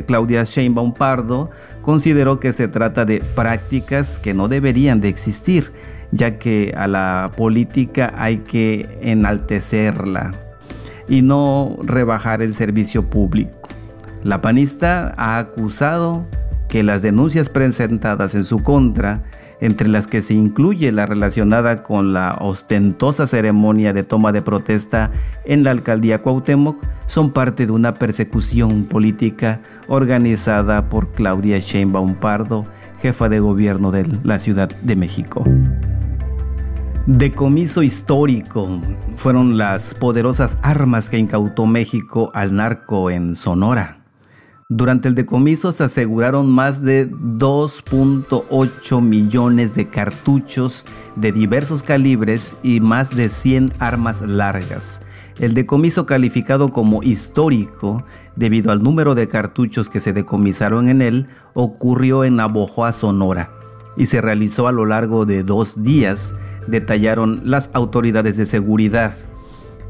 Claudia 0.07 0.45
Sheinbaum 0.45 0.93
Pardo 0.93 1.51
consideró 1.81 2.41
que 2.41 2.53
se 2.53 2.69
trata 2.69 3.05
de 3.05 3.21
prácticas 3.21 4.19
que 4.19 4.35
no 4.35 4.49
deberían 4.49 5.01
de 5.01 5.09
existir, 5.09 5.73
ya 6.13 6.39
que 6.39 6.75
a 6.77 6.87
la 6.89 7.33
política 7.37 8.13
hay 8.17 8.39
que 8.39 8.99
enaltecerla 9.03 10.33
y 11.09 11.23
no 11.23 11.77
rebajar 11.83 12.43
el 12.43 12.55
servicio 12.55 13.09
público. 13.09 13.69
La 14.25 14.41
panista 14.41 15.15
ha 15.17 15.39
acusado 15.39 16.27
que 16.69 16.83
las 16.83 17.03
denuncias 17.03 17.49
presentadas 17.49 18.35
en 18.35 18.45
su 18.45 18.63
contra 18.63 19.23
entre 19.61 19.89
las 19.89 20.07
que 20.07 20.23
se 20.23 20.35
incluye 20.35 20.93
la 20.93 21.07
relacionada 21.07 21.83
con 21.83 22.13
la 22.13 22.37
ostentosa 22.41 23.27
ceremonia 23.27 23.93
de 23.93 24.05
toma 24.05 24.33
de 24.33 24.43
protesta 24.43 25.11
en 25.45 25.65
la 25.65 25.73
alcaldía 25.73 26.23
Cuauhtémoc, 26.23 26.77
son 27.07 27.33
parte 27.33 27.67
de 27.67 27.73
una 27.73 27.95
persecución 27.95 28.85
política 28.85 29.61
organizada 29.89 30.89
por 30.89 31.13
Claudia 31.13 31.59
Sheinbaum 31.59 32.15
Pardo, 32.15 32.67
jefa 33.01 33.29
de 33.29 33.41
gobierno 33.41 33.91
de 33.91 34.07
la 34.23 34.39
Ciudad 34.39 34.69
de 34.69 34.97
México. 34.97 35.45
Decomiso 37.11 37.83
histórico 37.83 38.83
fueron 39.17 39.57
las 39.57 39.95
poderosas 39.95 40.59
armas 40.61 41.09
que 41.09 41.17
incautó 41.17 41.65
México 41.65 42.31
al 42.35 42.55
narco 42.55 43.11
en 43.11 43.35
Sonora. 43.35 44.05
Durante 44.69 45.09
el 45.09 45.15
decomiso 45.15 45.73
se 45.73 45.85
aseguraron 45.85 46.51
más 46.51 46.83
de 46.83 47.11
2.8 47.11 49.01
millones 49.01 49.75
de 49.75 49.89
cartuchos 49.89 50.85
de 51.17 51.33
diversos 51.33 51.83
calibres 51.83 52.59
y 52.63 52.81
más 52.81 53.17
de 53.17 53.31
100 53.31 53.73
armas 53.79 54.21
largas. 54.21 55.01
El 55.39 55.55
decomiso 55.55 56.05
calificado 56.05 56.73
como 56.73 57.03
histórico, 57.03 58.05
debido 58.37 58.71
al 58.71 58.83
número 58.83 59.15
de 59.15 59.29
cartuchos 59.29 59.89
que 59.89 60.01
se 60.01 60.13
decomisaron 60.13 60.91
en 60.91 61.01
él, 61.01 61.27
ocurrió 61.55 62.25
en 62.25 62.37
Navojoa, 62.37 62.93
Sonora, 62.93 63.51
y 63.97 64.05
se 64.05 64.21
realizó 64.21 64.69
a 64.69 64.73
lo 64.73 64.85
largo 64.85 65.25
de 65.25 65.43
dos 65.43 65.83
días, 65.83 66.35
detallaron 66.69 67.43
las 67.45 67.71
autoridades 67.73 68.37
de 68.37 68.47
seguridad. 68.47 69.15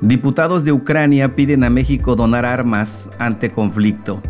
Diputados 0.00 0.64
de 0.64 0.72
Ucrania 0.72 1.34
piden 1.34 1.64
a 1.64 1.70
México 1.70 2.16
donar 2.16 2.44
armas 2.44 3.08
ante 3.18 3.50
conflicto. 3.50 4.22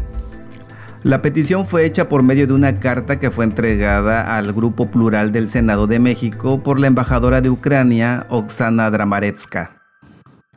La 1.02 1.22
petición 1.22 1.66
fue 1.66 1.84
hecha 1.84 2.08
por 2.08 2.22
medio 2.22 2.46
de 2.46 2.52
una 2.52 2.80
carta 2.80 3.18
que 3.18 3.30
fue 3.30 3.44
entregada 3.44 4.36
al 4.36 4.52
Grupo 4.52 4.90
Plural 4.90 5.30
del 5.30 5.48
Senado 5.48 5.86
de 5.86 5.98
México 5.98 6.62
por 6.62 6.80
la 6.80 6.88
embajadora 6.88 7.40
de 7.40 7.50
Ucrania, 7.50 8.26
Oksana 8.28 8.90
Dramaretska. 8.90 9.75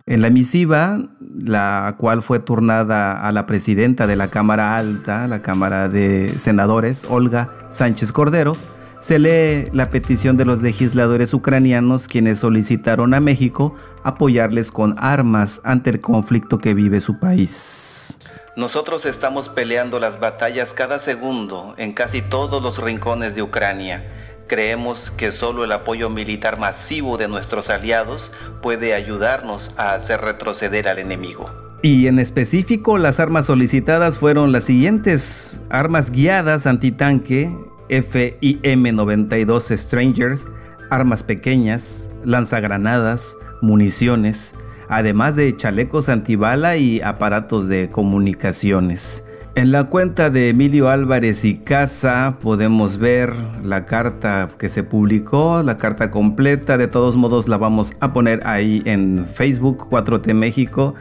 En 0.09 0.23
la 0.23 0.31
misiva, 0.31 0.97
la 1.39 1.93
cual 1.99 2.23
fue 2.23 2.39
turnada 2.39 3.21
a 3.21 3.31
la 3.31 3.45
presidenta 3.45 4.07
de 4.07 4.15
la 4.15 4.29
Cámara 4.29 4.75
Alta, 4.75 5.27
la 5.27 5.43
Cámara 5.43 5.87
de 5.87 6.33
Senadores, 6.39 7.05
Olga 7.07 7.51
Sánchez 7.69 8.11
Cordero, 8.11 8.57
se 9.01 9.19
lee 9.19 9.69
la 9.71 9.91
petición 9.91 10.35
de 10.35 10.45
los 10.45 10.63
legisladores 10.63 11.31
ucranianos 11.35 12.07
quienes 12.07 12.39
solicitaron 12.39 13.13
a 13.13 13.19
México 13.19 13.75
apoyarles 14.03 14.71
con 14.71 14.95
armas 14.97 15.61
ante 15.63 15.91
el 15.91 16.01
conflicto 16.01 16.57
que 16.57 16.73
vive 16.73 17.01
su 17.01 17.19
país. 17.19 18.17
Nosotros 18.55 19.05
estamos 19.05 19.47
peleando 19.47 19.99
las 19.99 20.19
batallas 20.19 20.73
cada 20.73 20.97
segundo 20.97 21.75
en 21.77 21.93
casi 21.93 22.23
todos 22.23 22.63
los 22.63 22.81
rincones 22.81 23.35
de 23.35 23.43
Ucrania. 23.43 24.03
Creemos 24.49 25.11
que 25.11 25.31
solo 25.31 25.63
el 25.63 25.71
apoyo 25.71 26.09
militar 26.09 26.57
masivo 26.57 27.19
de 27.19 27.27
nuestros 27.27 27.69
aliados 27.69 28.31
puede 28.63 28.95
ayudarnos 28.95 29.75
a 29.77 29.93
hacer 29.93 30.21
retroceder 30.21 30.87
al 30.87 30.97
enemigo. 30.97 31.51
Y 31.83 32.07
en 32.07 32.17
específico 32.17 32.97
las 32.97 33.19
armas 33.19 33.45
solicitadas 33.45 34.17
fueron 34.17 34.51
las 34.51 34.63
siguientes. 34.63 35.61
Armas 35.69 36.09
guiadas 36.09 36.65
antitanque 36.65 37.55
FIM-92 37.89 39.77
Strangers, 39.77 40.47
armas 40.89 41.21
pequeñas, 41.21 42.09
lanzagranadas, 42.25 43.37
municiones, 43.61 44.55
además 44.89 45.35
de 45.35 45.55
chalecos 45.55 46.09
antibala 46.09 46.75
y 46.75 47.01
aparatos 47.01 47.67
de 47.67 47.91
comunicaciones. 47.91 49.23
En 49.59 49.73
la 49.73 49.89
cuenta 49.89 50.29
de 50.29 50.47
Emilio 50.47 50.87
Álvarez 50.87 51.43
y 51.43 51.55
Casa 51.57 52.37
podemos 52.41 52.97
ver 52.97 53.33
la 53.61 53.85
carta 53.85 54.51
que 54.57 54.69
se 54.69 54.83
publicó, 54.83 55.63
la 55.63 55.77
carta 55.77 56.11
completa. 56.11 56.77
De 56.77 56.87
todos 56.87 57.17
modos 57.17 57.49
la 57.49 57.57
vamos 57.57 57.91
a 57.99 58.13
poner 58.13 58.39
ahí 58.47 58.81
en 58.85 59.25
Facebook 59.33 59.89
4T 59.89 60.33
México 60.33 60.95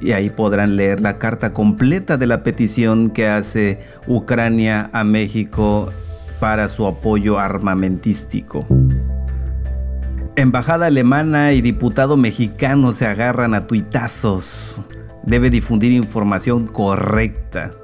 y 0.00 0.12
ahí 0.12 0.30
podrán 0.30 0.76
leer 0.76 1.00
la 1.02 1.18
carta 1.18 1.52
completa 1.52 2.16
de 2.16 2.26
la 2.26 2.42
petición 2.42 3.10
que 3.10 3.28
hace 3.28 3.80
Ucrania 4.06 4.88
a 4.94 5.04
México 5.04 5.90
para 6.40 6.70
su 6.70 6.86
apoyo 6.86 7.38
armamentístico. 7.38 8.66
Embajada 10.34 10.86
alemana 10.86 11.52
y 11.52 11.60
diputado 11.60 12.16
mexicano 12.16 12.92
se 12.92 13.04
agarran 13.04 13.52
a 13.52 13.66
tuitazos. 13.66 14.80
Debe 15.26 15.50
difundir 15.50 15.92
información 15.92 16.66
correcta. 16.68 17.74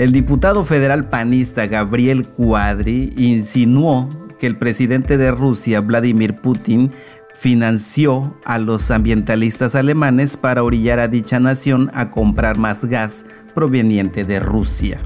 El 0.00 0.12
diputado 0.12 0.64
federal 0.64 1.10
panista 1.10 1.66
Gabriel 1.66 2.26
Cuadri 2.26 3.12
insinuó 3.18 4.08
que 4.38 4.46
el 4.46 4.56
presidente 4.56 5.18
de 5.18 5.30
Rusia, 5.30 5.82
Vladimir 5.82 6.36
Putin, 6.36 6.90
financió 7.34 8.34
a 8.46 8.56
los 8.56 8.90
ambientalistas 8.90 9.74
alemanes 9.74 10.38
para 10.38 10.62
orillar 10.62 11.00
a 11.00 11.08
dicha 11.08 11.38
nación 11.38 11.90
a 11.92 12.10
comprar 12.12 12.56
más 12.56 12.86
gas 12.86 13.26
proveniente 13.54 14.24
de 14.24 14.40
Rusia. 14.40 15.00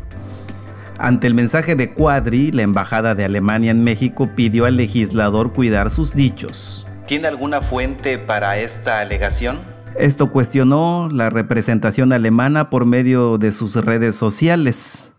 Ante 0.97 1.27
el 1.27 1.35
mensaje 1.35 1.75
de 1.75 1.93
Cuadri, 1.93 2.53
la 2.53 2.63
Embajada 2.63 3.17
de 3.17 3.25
Alemania 3.25 3.73
en 3.73 3.83
México 3.83 4.31
pidió 4.37 4.65
al 4.65 4.77
legislador 4.77 5.53
cuidar 5.53 5.91
sus 5.91 6.15
dichos. 6.15 6.87
¿Tiene 7.09 7.27
alguna 7.27 7.63
fuente 7.63 8.17
para 8.17 8.59
esta 8.59 9.01
alegación? 9.01 9.74
Esto 9.99 10.31
cuestionó 10.31 11.09
la 11.11 11.31
representación 11.31 12.13
alemana 12.13 12.69
por 12.69 12.85
medio 12.85 13.39
de 13.39 13.53
sus 13.53 13.77
redes 13.77 14.17
sociales. 14.17 15.13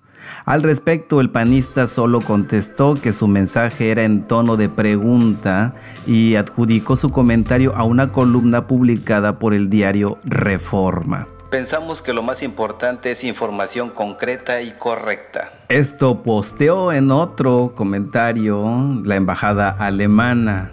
Al 0.45 0.63
respecto, 0.63 1.21
el 1.21 1.29
panista 1.29 1.87
solo 1.87 2.21
contestó 2.21 2.95
que 2.95 3.13
su 3.13 3.27
mensaje 3.27 3.89
era 3.89 4.03
en 4.03 4.27
tono 4.27 4.57
de 4.57 4.69
pregunta 4.69 5.75
y 6.05 6.35
adjudicó 6.35 6.95
su 6.97 7.11
comentario 7.11 7.73
a 7.75 7.83
una 7.83 8.11
columna 8.11 8.67
publicada 8.67 9.39
por 9.39 9.53
el 9.53 9.69
diario 9.69 10.17
Reforma. 10.23 11.27
Pensamos 11.49 12.01
que 12.01 12.11
lo 12.13 12.21
más 12.21 12.43
importante 12.43 13.11
es 13.11 13.23
información 13.23 13.89
concreta 13.89 14.61
y 14.61 14.71
correcta. 14.71 15.53
Esto 15.69 16.21
posteó 16.21 16.91
en 16.91 17.11
otro 17.11 17.73
comentario 17.75 19.01
la 19.03 19.15
embajada 19.15 19.69
alemana. 19.69 20.71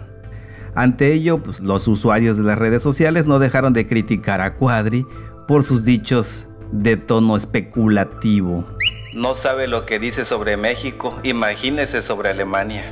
Ante 0.75 1.13
ello, 1.13 1.43
pues, 1.43 1.59
los 1.59 1.87
usuarios 1.87 2.37
de 2.37 2.43
las 2.43 2.57
redes 2.57 2.81
sociales 2.81 3.25
no 3.27 3.39
dejaron 3.39 3.73
de 3.73 3.87
criticar 3.87 4.41
a 4.41 4.55
Cuadri 4.55 5.05
por 5.47 5.63
sus 5.63 5.83
dichos 5.83 6.47
de 6.71 6.97
tono 6.97 7.35
especulativo. 7.35 8.65
No 9.13 9.35
sabe 9.35 9.67
lo 9.67 9.85
que 9.85 9.99
dice 9.99 10.25
sobre 10.25 10.57
México, 10.57 11.19
imagínese 11.21 12.01
sobre 12.01 12.29
Alemania. 12.29 12.91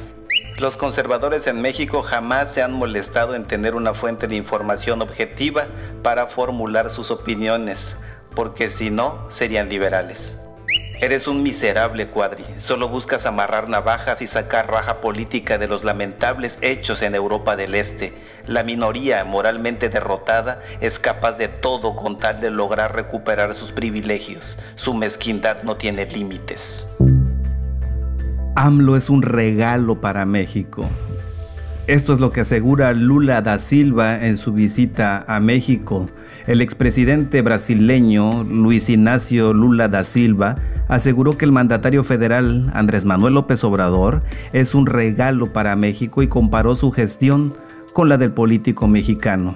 Los 0.60 0.78
conservadores 0.78 1.48
en 1.48 1.62
México 1.62 2.04
jamás 2.04 2.54
se 2.54 2.62
han 2.62 2.74
molestado 2.74 3.34
en 3.34 3.46
tener 3.46 3.74
una 3.74 3.96
fuente 3.96 4.28
de 4.28 4.36
información 4.36 5.02
objetiva 5.02 5.66
para 6.04 6.28
formular 6.28 6.92
sus 6.92 7.10
opiniones, 7.10 7.98
porque 8.36 8.70
si 8.70 8.92
no, 8.92 9.26
serían 9.30 9.70
liberales. 9.70 10.38
Eres 11.02 11.28
un 11.28 11.42
miserable 11.42 12.10
cuadri, 12.10 12.44
solo 12.58 12.88
buscas 12.88 13.26
amarrar 13.26 13.68
navajas 13.68 14.22
y 14.22 14.28
sacar 14.28 14.70
raja 14.70 15.02
política 15.02 15.58
de 15.58 15.68
los 15.68 15.84
lamentables 15.84 16.60
hechos 16.62 17.02
en 17.02 17.16
Europa 17.16 17.56
del 17.56 17.74
Este. 17.74 18.14
La 18.46 18.64
minoría 18.64 19.26
moralmente 19.26 19.90
derrotada 19.90 20.62
es 20.80 21.00
capaz 21.00 21.40
de 21.40 21.48
todo 21.48 21.96
con 21.96 22.20
tal 22.20 22.40
de 22.40 22.52
lograr 22.52 22.96
recuperar 22.96 23.56
sus 23.56 23.72
privilegios. 23.72 24.60
Su 24.76 24.94
mezquindad 24.94 25.64
no 25.64 25.76
tiene 25.76 26.06
límites. 26.06 26.88
AMLO 28.56 28.96
es 28.96 29.10
un 29.10 29.24
regalo 29.24 30.02
para 30.02 30.28
México. 30.28 30.88
Esto 31.88 32.14
es 32.14 32.20
lo 32.20 32.32
que 32.32 32.42
asegura 32.42 32.94
Lula 32.94 33.42
da 33.42 33.58
Silva 33.58 34.24
en 34.24 34.38
su 34.38 34.54
visita 34.54 35.26
a 35.28 35.40
México. 35.40 36.08
El 36.46 36.62
expresidente 36.62 37.42
brasileño 37.42 38.44
Luis 38.44 38.88
Ignacio 38.88 39.52
Lula 39.52 39.88
da 39.88 40.04
Silva 40.04 40.58
aseguró 40.92 41.38
que 41.38 41.46
el 41.46 41.54
mandatario 41.54 42.04
federal 42.04 42.70
Andrés 42.74 43.06
Manuel 43.06 43.36
López 43.36 43.64
Obrador 43.64 44.24
es 44.52 44.76
un 44.76 44.86
regalo 44.86 45.54
para 45.54 45.78
México 45.78 46.22
y 46.22 46.28
comparó 46.28 46.76
su 46.76 46.92
gestión 46.92 47.54
con 47.94 48.10
la 48.10 48.18
del 48.18 48.34
político 48.34 48.90
mexicano. 48.90 49.56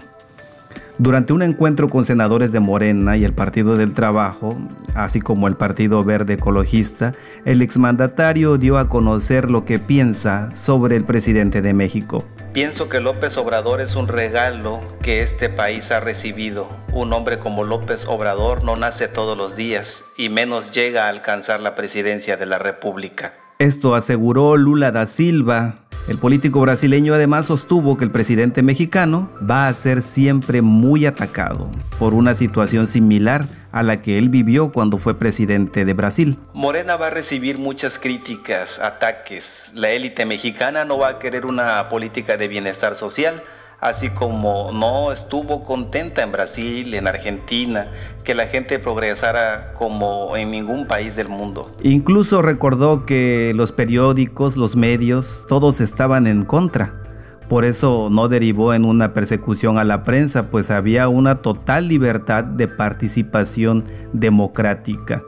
Durante 0.98 1.34
un 1.34 1.42
encuentro 1.42 1.90
con 1.90 2.06
senadores 2.06 2.54
de 2.54 2.62
Morena 2.62 3.18
y 3.18 3.26
el 3.26 3.34
Partido 3.34 3.76
del 3.76 3.94
Trabajo, 3.94 4.58
así 4.94 5.20
como 5.20 5.50
el 5.50 5.58
Partido 5.58 6.06
Verde 6.06 6.36
Ecologista, 6.36 7.14
el 7.44 7.62
exmandatario 7.62 8.58
dio 8.58 8.78
a 8.78 8.88
conocer 8.88 9.52
lo 9.52 9.66
que 9.66 9.78
piensa 9.78 10.56
sobre 10.56 10.96
el 10.96 11.04
presidente 11.04 11.62
de 11.62 11.74
México. 11.74 12.24
Pienso 12.54 12.88
que 12.88 13.02
López 13.02 13.36
Obrador 13.36 13.82
es 13.82 13.98
un 13.98 14.08
regalo 14.08 14.80
que 15.02 15.22
este 15.22 15.50
país 15.50 15.92
ha 15.92 16.00
recibido. 16.00 16.70
Un 16.94 17.12
hombre 17.12 17.40
como 17.40 17.66
López 17.66 18.06
Obrador 18.08 18.64
no 18.64 18.78
nace 18.78 19.10
todos 19.10 19.38
los 19.38 19.58
días 19.58 20.06
y 20.18 20.30
menos 20.30 20.72
llega 20.72 21.08
a 21.08 21.10
alcanzar 21.10 21.60
la 21.60 21.76
presidencia 21.76 22.38
de 22.38 22.46
la 22.46 22.58
República. 22.58 23.34
Esto 23.58 23.96
aseguró 23.96 24.58
Lula 24.58 24.92
da 24.92 25.06
Silva, 25.06 25.85
el 26.08 26.20
político 26.20 26.62
brasileño 26.62 27.16
además 27.16 27.48
sostuvo 27.48 27.98
que 27.98 28.04
el 28.04 28.12
presidente 28.12 28.62
mexicano 28.62 29.30
va 29.50 29.68
a 29.68 29.74
ser 29.74 30.04
siempre 30.04 30.62
muy 30.62 31.06
atacado 31.08 31.72
por 31.98 32.14
una 32.14 32.36
situación 32.36 32.86
similar 32.86 33.48
a 33.72 33.82
la 33.82 34.02
que 34.02 34.18
él 34.18 34.30
vivió 34.30 34.72
cuando 34.72 35.00
fue 35.00 35.18
presidente 35.18 35.84
de 35.84 35.94
Brasil. 35.94 36.38
Morena 36.54 36.96
va 36.96 37.08
a 37.08 37.10
recibir 37.10 37.58
muchas 37.58 37.98
críticas, 37.98 38.80
ataques. 38.80 39.72
La 39.74 39.90
élite 39.90 40.26
mexicana 40.26 40.86
no 40.86 41.00
va 41.00 41.10
a 41.10 41.20
querer 41.20 41.46
una 41.46 41.90
política 41.90 42.38
de 42.38 42.48
bienestar 42.48 42.96
social 42.96 43.44
así 43.80 44.10
como 44.10 44.72
no 44.72 45.12
estuvo 45.12 45.64
contenta 45.64 46.24
en 46.24 46.32
Brasil, 46.32 46.94
en 46.94 47.08
Argentina, 47.08 47.88
que 48.24 48.36
la 48.36 48.48
gente 48.48 48.80
progresara 48.80 49.74
como 49.74 50.36
en 50.36 50.52
ningún 50.52 50.88
país 50.88 51.16
del 51.16 51.30
mundo. 51.30 51.72
Incluso 51.84 52.42
recordó 52.42 53.04
que 53.04 53.54
los 53.56 53.72
periódicos, 53.72 54.58
los 54.58 54.76
medios, 54.76 55.46
todos 55.48 55.82
estaban 55.82 56.28
en 56.28 56.44
contra. 56.44 56.94
Por 57.50 57.64
eso 57.64 58.10
no 58.12 58.28
derivó 58.28 58.74
en 58.74 58.86
una 58.86 59.14
persecución 59.14 59.78
a 59.78 59.84
la 59.84 60.04
prensa, 60.04 60.50
pues 60.50 60.72
había 60.72 61.08
una 61.08 61.44
total 61.44 61.88
libertad 61.88 62.44
de 62.44 62.68
participación 62.68 63.84
democrática. 64.14 65.22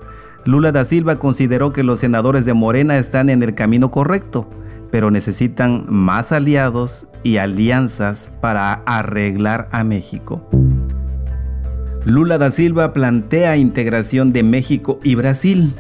Lula 0.44 0.72
da 0.72 0.84
Silva 0.84 1.20
consideró 1.20 1.74
que 1.74 1.84
los 1.84 2.00
senadores 2.00 2.46
de 2.46 2.54
Morena 2.54 2.98
están 2.98 3.30
en 3.30 3.44
el 3.44 3.54
camino 3.54 3.92
correcto 3.92 4.50
pero 4.92 5.12
necesitan 5.12 5.86
más 5.88 6.32
aliados 6.32 7.08
y 7.24 7.38
alianzas 7.38 8.32
para 8.42 8.74
arreglar 8.86 9.68
a 9.72 9.84
México. 9.84 10.48
Lula 12.06 12.38
da 12.38 12.52
Silva 12.52 12.94
plantea 12.94 13.58
integración 13.58 14.32
de 14.32 14.44
México 14.44 15.00
y 15.04 15.16
Brasil. 15.16 15.74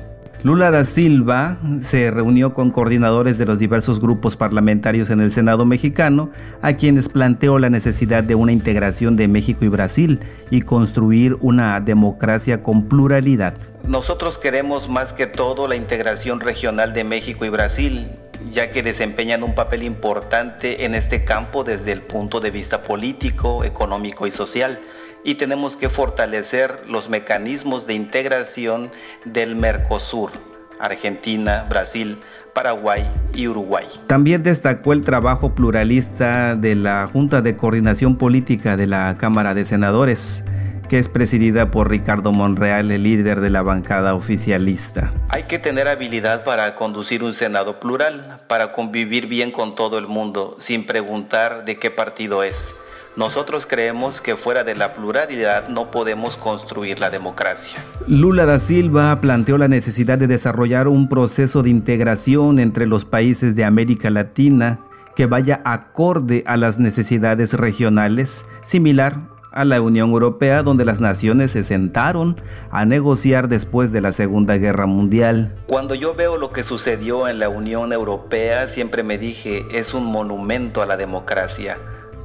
Lula 0.43 0.71
da 0.71 0.83
Silva 0.85 1.57
se 1.81 2.11
reunió 2.11 2.53
con 2.53 2.69
coordinadores 2.69 3.37
de 3.37 3.45
los 3.45 3.59
diversos 3.59 3.99
grupos 3.99 4.35
parlamentarios 4.35 5.09
en 5.09 5.21
el 5.21 5.31
Senado 5.31 5.65
mexicano, 5.65 6.29
a 6.61 6.73
quienes 6.73 7.09
planteó 7.09 7.57
la 7.59 7.69
necesidad 7.69 8.23
de 8.23 8.35
una 8.35 8.51
integración 8.51 9.15
de 9.15 9.27
México 9.27 9.65
y 9.65 9.69
Brasil 9.69 10.19
y 10.51 10.61
construir 10.61 11.37
una 11.41 11.79
democracia 11.79 12.61
con 12.61 12.89
pluralidad. 12.89 13.55
Nosotros 13.87 14.37
queremos 14.37 14.89
más 14.89 15.13
que 15.13 15.27
todo 15.27 15.67
la 15.67 15.75
integración 15.75 16.39
regional 16.39 16.93
de 16.93 17.03
México 17.03 17.45
y 17.45 17.49
Brasil 17.49 18.07
ya 18.51 18.71
que 18.71 18.83
desempeñan 18.83 19.43
un 19.43 19.55
papel 19.55 19.83
importante 19.83 20.85
en 20.85 20.95
este 20.95 21.23
campo 21.23 21.63
desde 21.63 21.91
el 21.91 22.01
punto 22.01 22.39
de 22.39 22.51
vista 22.51 22.83
político, 22.83 23.63
económico 23.63 24.27
y 24.27 24.31
social. 24.31 24.79
Y 25.23 25.35
tenemos 25.35 25.75
que 25.75 25.89
fortalecer 25.89 26.87
los 26.87 27.09
mecanismos 27.09 27.87
de 27.87 27.93
integración 27.93 28.91
del 29.25 29.55
Mercosur, 29.55 30.31
Argentina, 30.79 31.65
Brasil, 31.69 32.19
Paraguay 32.53 33.05
y 33.33 33.47
Uruguay. 33.47 33.85
También 34.07 34.41
destacó 34.41 34.93
el 34.93 35.03
trabajo 35.03 35.53
pluralista 35.53 36.55
de 36.55 36.75
la 36.75 37.07
Junta 37.11 37.41
de 37.41 37.55
Coordinación 37.55 38.17
Política 38.17 38.77
de 38.77 38.87
la 38.87 39.15
Cámara 39.17 39.53
de 39.53 39.63
Senadores, 39.63 40.43
que 40.87 40.97
es 40.97 41.09
presidida 41.09 41.71
por 41.71 41.89
Ricardo 41.89 42.31
Monreal, 42.31 42.91
el 42.91 43.03
líder 43.03 43.41
de 43.41 43.49
la 43.49 43.61
bancada 43.61 44.15
oficialista. 44.15 45.13
Hay 45.29 45.43
que 45.43 45.59
tener 45.59 45.87
habilidad 45.87 46.43
para 46.43 46.75
conducir 46.75 47.23
un 47.23 47.33
Senado 47.33 47.79
plural, 47.79 48.41
para 48.47 48.71
convivir 48.71 49.27
bien 49.27 49.51
con 49.51 49.75
todo 49.75 49.97
el 49.97 50.07
mundo, 50.07 50.55
sin 50.59 50.85
preguntar 50.85 51.65
de 51.65 51.77
qué 51.77 51.91
partido 51.91 52.43
es. 52.43 52.75
Nosotros 53.15 53.65
creemos 53.65 54.21
que 54.21 54.35
fuera 54.35 54.63
de 54.63 54.75
la 54.75 54.93
pluralidad 54.93 55.69
no 55.69 55.89
podemos 55.89 56.37
construir 56.37 56.99
la 56.99 57.09
democracia. 57.09 57.83
Lula 58.07 58.45
da 58.45 58.59
Silva 58.59 59.19
planteó 59.21 59.57
la 59.57 59.67
necesidad 59.67 60.19
de 60.19 60.27
desarrollar 60.27 60.87
un 60.87 61.09
proceso 61.09 61.63
de 61.63 61.71
integración 61.71 62.59
entre 62.59 62.85
los 62.85 63.05
países 63.05 63.55
de 63.55 63.65
América 63.65 64.11
Latina 64.11 64.81
que 65.15 65.25
vaya 65.25 65.61
acorde 65.65 66.43
a 66.45 66.57
las 66.57 66.77
necesidades 66.77 67.53
regionales, 67.53 68.45
similar 68.61 69.36
a 69.57 69.65
la 69.65 69.81
Unión 69.81 70.11
Europea 70.11 70.61
donde 70.61 70.85
las 70.85 71.01
naciones 71.01 71.51
se 71.51 71.63
sentaron 71.63 72.39
a 72.69 72.85
negociar 72.85 73.47
después 73.47 73.91
de 73.91 74.01
la 74.01 74.11
Segunda 74.11 74.57
Guerra 74.57 74.85
Mundial. 74.85 75.55
Cuando 75.65 75.95
yo 75.95 76.13
veo 76.13 76.37
lo 76.37 76.51
que 76.51 76.63
sucedió 76.63 77.27
en 77.27 77.39
la 77.39 77.49
Unión 77.49 77.91
Europea, 77.91 78.67
siempre 78.67 79.01
me 79.01 79.17
dije, 79.17 79.65
es 79.71 79.95
un 79.95 80.05
monumento 80.05 80.81
a 80.81 80.85
la 80.85 80.95
democracia 80.95 81.77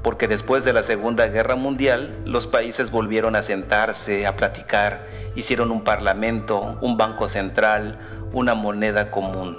porque 0.02 0.26
después 0.28 0.64
de 0.64 0.72
la 0.72 0.82
Segunda 0.82 1.28
Guerra 1.28 1.54
Mundial 1.54 2.14
los 2.24 2.46
países 2.46 2.90
volvieron 2.90 3.36
a 3.36 3.42
sentarse, 3.42 4.26
a 4.26 4.36
platicar, 4.36 5.06
hicieron 5.36 5.70
un 5.70 5.84
parlamento, 5.84 6.76
un 6.80 6.96
banco 6.96 7.28
central, 7.28 7.98
una 8.32 8.54
moneda 8.54 9.10
común. 9.10 9.56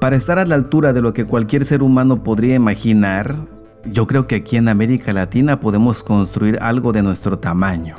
Para 0.00 0.16
estar 0.16 0.38
a 0.38 0.44
la 0.44 0.56
altura 0.56 0.92
de 0.92 1.00
lo 1.00 1.12
que 1.12 1.26
cualquier 1.26 1.64
ser 1.64 1.82
humano 1.82 2.22
podría 2.22 2.56
imaginar, 2.56 3.36
yo 3.84 4.06
creo 4.06 4.26
que 4.26 4.36
aquí 4.36 4.56
en 4.56 4.68
América 4.68 5.12
Latina 5.12 5.60
podemos 5.60 6.02
construir 6.02 6.58
algo 6.60 6.92
de 6.92 7.02
nuestro 7.02 7.38
tamaño. 7.38 7.96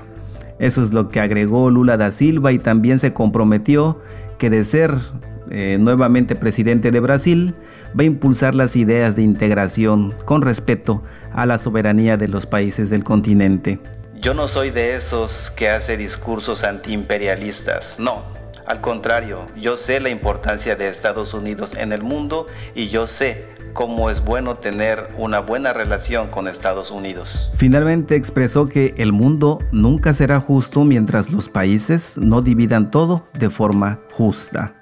Eso 0.59 0.83
es 0.83 0.93
lo 0.93 1.09
que 1.09 1.19
agregó 1.19 1.69
Lula 1.69 1.97
da 1.97 2.11
Silva 2.11 2.51
y 2.51 2.59
también 2.59 2.99
se 2.99 3.13
comprometió 3.13 4.01
que 4.37 4.49
de 4.49 4.63
ser 4.65 4.93
eh, 5.51 5.77
nuevamente 5.79 6.35
presidente 6.35 6.91
de 6.91 6.99
Brasil, 6.99 7.55
va 7.97 8.03
a 8.03 8.05
impulsar 8.05 8.53
las 8.53 8.75
ideas 8.75 9.15
de 9.15 9.23
integración 9.23 10.13
con 10.25 10.43
respeto 10.43 11.01
a 11.33 11.47
la 11.47 11.57
soberanía 11.57 12.17
de 12.17 12.27
los 12.27 12.45
países 12.45 12.91
del 12.91 13.03
continente. 13.03 13.79
Yo 14.21 14.35
no 14.35 14.47
soy 14.47 14.69
de 14.69 14.95
esos 14.95 15.51
que 15.55 15.69
hace 15.69 15.97
discursos 15.97 16.63
antiimperialistas, 16.63 17.99
no. 17.99 18.23
Al 18.67 18.81
contrario, 18.81 19.47
yo 19.59 19.77
sé 19.77 19.99
la 19.99 20.09
importancia 20.09 20.75
de 20.75 20.89
Estados 20.89 21.33
Unidos 21.33 21.73
en 21.75 21.93
el 21.93 22.03
mundo 22.03 22.45
y 22.75 22.89
yo 22.89 23.07
sé 23.07 23.47
cómo 23.73 24.09
es 24.09 24.23
bueno 24.23 24.55
tener 24.55 25.09
una 25.17 25.39
buena 25.39 25.73
relación 25.73 26.27
con 26.27 26.47
Estados 26.47 26.91
Unidos. 26.91 27.51
Finalmente 27.55 28.15
expresó 28.15 28.67
que 28.67 28.93
el 28.97 29.13
mundo 29.13 29.59
nunca 29.71 30.13
será 30.13 30.39
justo 30.39 30.83
mientras 30.83 31.31
los 31.31 31.49
países 31.49 32.17
no 32.17 32.41
dividan 32.41 32.91
todo 32.91 33.27
de 33.33 33.49
forma 33.49 33.99
justa. 34.11 34.75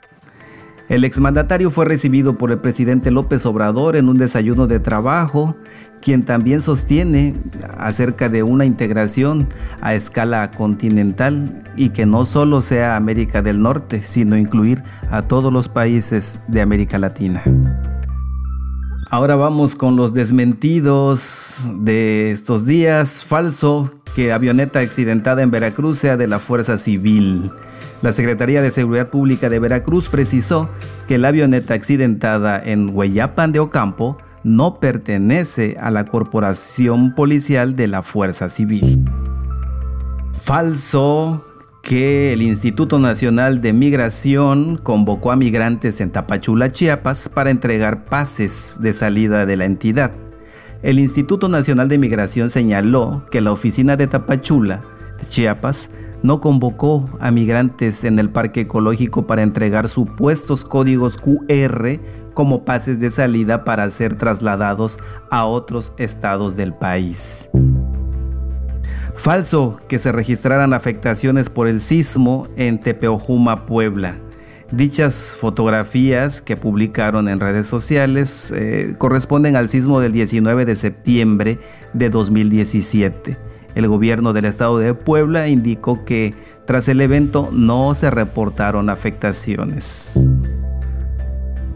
El 0.89 1.03
exmandatario 1.03 1.69
fue 1.69 1.85
recibido 1.85 2.37
por 2.37 2.49
el 2.49 2.59
presidente 2.59 3.11
López 3.11 3.45
Obrador 3.45 3.97
en 3.97 4.07
un 4.07 4.17
desayuno 4.17 4.67
de 4.67 4.79
trabajo, 4.79 5.57
quien 6.01 6.23
también 6.23 6.61
sostiene 6.61 7.35
acerca 7.77 8.29
de 8.29 8.43
una 8.43 8.63
integración 8.63 9.49
a 9.81 9.95
escala 9.95 10.49
continental 10.51 11.63
y 11.75 11.89
que 11.89 12.05
no 12.05 12.25
solo 12.25 12.61
sea 12.61 12.95
América 12.95 13.41
del 13.41 13.61
Norte, 13.61 14.01
sino 14.03 14.37
incluir 14.37 14.81
a 15.11 15.23
todos 15.23 15.51
los 15.51 15.67
países 15.67 16.39
de 16.47 16.61
América 16.61 16.97
Latina. 16.97 17.43
Ahora 19.09 19.37
vamos 19.37 19.75
con 19.75 19.95
los 19.95 20.13
desmentidos 20.13 21.65
de 21.79 22.31
estos 22.31 22.65
días. 22.65 23.23
Falso 23.23 23.89
que 24.15 24.33
avioneta 24.33 24.79
accidentada 24.79 25.43
en 25.43 25.51
Veracruz 25.51 25.99
sea 25.99 26.17
de 26.17 26.27
la 26.27 26.39
Fuerza 26.39 26.77
Civil. 26.77 27.49
La 28.01 28.11
Secretaría 28.11 28.61
de 28.61 28.69
Seguridad 28.69 29.09
Pública 29.09 29.49
de 29.49 29.59
Veracruz 29.59 30.09
precisó 30.09 30.69
que 31.07 31.17
la 31.17 31.29
avioneta 31.29 31.73
accidentada 31.73 32.61
en 32.61 32.89
Hueyapan 32.93 33.53
de 33.53 33.59
Ocampo 33.59 34.17
no 34.43 34.81
pertenece 34.81 35.77
a 35.79 35.89
la 35.89 36.05
corporación 36.05 37.15
policial 37.15 37.77
de 37.77 37.87
la 37.87 38.03
Fuerza 38.03 38.49
Civil. 38.49 39.09
Falso 40.33 41.46
que 41.87 42.33
el 42.33 42.41
Instituto 42.41 42.99
Nacional 42.99 43.61
de 43.61 43.71
Migración 43.71 44.75
convocó 44.75 45.31
a 45.31 45.37
migrantes 45.37 46.01
en 46.01 46.11
Tapachula, 46.11 46.69
Chiapas, 46.73 47.29
para 47.29 47.49
entregar 47.49 48.03
pases 48.03 48.75
de 48.81 48.91
salida 48.91 49.45
de 49.45 49.55
la 49.55 49.63
entidad. 49.63 50.11
El 50.83 50.99
Instituto 50.99 51.47
Nacional 51.47 51.87
de 51.87 51.97
Migración 51.97 52.49
señaló 52.49 53.23
que 53.31 53.39
la 53.39 53.53
oficina 53.53 53.95
de 53.95 54.07
Tapachula, 54.07 54.83
Chiapas, 55.29 55.89
no 56.23 56.41
convocó 56.41 57.09
a 57.21 57.31
migrantes 57.31 58.03
en 58.03 58.19
el 58.19 58.31
parque 58.31 58.61
ecológico 58.61 59.25
para 59.25 59.43
entregar 59.43 59.87
supuestos 59.87 60.65
códigos 60.65 61.15
QR 61.15 62.01
como 62.33 62.65
pases 62.65 62.99
de 62.99 63.09
salida 63.09 63.63
para 63.63 63.89
ser 63.91 64.17
trasladados 64.17 64.99
a 65.31 65.45
otros 65.45 65.93
estados 65.97 66.57
del 66.57 66.73
país. 66.73 67.49
Falso 69.17 69.79
que 69.87 69.99
se 69.99 70.11
registraran 70.11 70.73
afectaciones 70.73 71.49
por 71.49 71.67
el 71.67 71.81
sismo 71.81 72.47
en 72.55 72.79
Tepeojuma, 72.79 73.65
Puebla. 73.65 74.17
Dichas 74.71 75.35
fotografías 75.39 76.41
que 76.41 76.57
publicaron 76.57 77.27
en 77.27 77.39
redes 77.39 77.67
sociales 77.67 78.51
eh, 78.55 78.95
corresponden 78.97 79.55
al 79.55 79.69
sismo 79.69 79.99
del 79.99 80.13
19 80.13 80.65
de 80.65 80.75
septiembre 80.75 81.59
de 81.93 82.09
2017 82.09 83.37
el 83.77 83.87
gobierno 83.87 84.33
del 84.33 84.45
estado 84.45 84.79
de 84.79 84.95
Puebla 84.95 85.47
indicó 85.47 86.03
que 86.03 86.33
tras 86.65 86.87
el 86.87 86.99
evento 86.99 87.49
no 87.51 87.93
se 87.93 88.09
reportaron 88.09 88.89
afectaciones. 88.89 90.19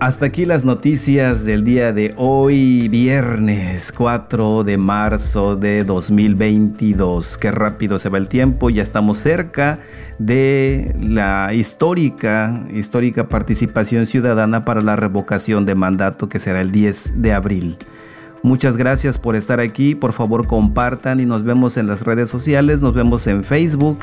Hasta 0.01 0.25
aquí 0.25 0.47
las 0.47 0.65
noticias 0.65 1.45
del 1.45 1.63
día 1.63 1.93
de 1.93 2.15
hoy, 2.17 2.87
viernes 2.87 3.91
4 3.91 4.63
de 4.63 4.79
marzo 4.79 5.55
de 5.55 5.83
2022. 5.83 7.37
Qué 7.37 7.51
rápido 7.51 7.99
se 7.99 8.09
va 8.09 8.17
el 8.17 8.27
tiempo, 8.27 8.71
ya 8.71 8.81
estamos 8.81 9.19
cerca 9.19 9.77
de 10.17 10.95
la 11.03 11.53
histórica, 11.53 12.63
histórica 12.73 13.29
participación 13.29 14.07
ciudadana 14.07 14.65
para 14.65 14.81
la 14.81 14.95
revocación 14.95 15.67
de 15.67 15.75
mandato 15.75 16.29
que 16.29 16.39
será 16.39 16.61
el 16.61 16.71
10 16.71 17.21
de 17.21 17.33
abril. 17.33 17.77
Muchas 18.41 18.77
gracias 18.77 19.19
por 19.19 19.35
estar 19.35 19.59
aquí. 19.59 19.93
Por 19.93 20.13
favor, 20.13 20.47
compartan 20.47 21.19
y 21.19 21.27
nos 21.27 21.43
vemos 21.43 21.77
en 21.77 21.85
las 21.85 22.01
redes 22.01 22.27
sociales. 22.27 22.81
Nos 22.81 22.95
vemos 22.95 23.27
en 23.27 23.43
Facebook, 23.43 23.99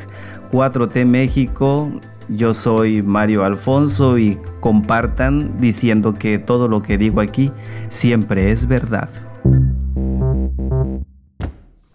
4T 0.52 1.04
México. 1.06 1.90
Yo 2.28 2.52
soy 2.52 3.02
Mario 3.02 3.42
Alfonso 3.42 4.18
y 4.18 4.38
compartan 4.60 5.60
diciendo 5.60 6.14
que 6.14 6.38
todo 6.38 6.68
lo 6.68 6.82
que 6.82 6.98
digo 6.98 7.22
aquí 7.22 7.52
siempre 7.88 8.50
es 8.50 8.66
verdad. 8.66 9.08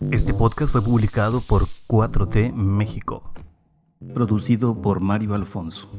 Este 0.09 0.33
podcast 0.33 0.71
fue 0.71 0.81
publicado 0.81 1.39
por 1.39 1.63
4T 1.87 2.51
México. 2.53 3.31
Producido 4.13 4.81
por 4.81 4.99
Mario 5.01 5.35
Alfonso. 5.35 5.89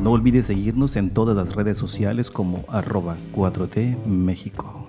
No 0.00 0.12
olvides 0.12 0.46
seguirnos 0.46 0.94
en 0.96 1.10
todas 1.10 1.36
las 1.36 1.54
redes 1.54 1.76
sociales 1.76 2.30
como 2.30 2.64
arroba 2.68 3.16
4T 3.34 4.04
México. 4.06 4.79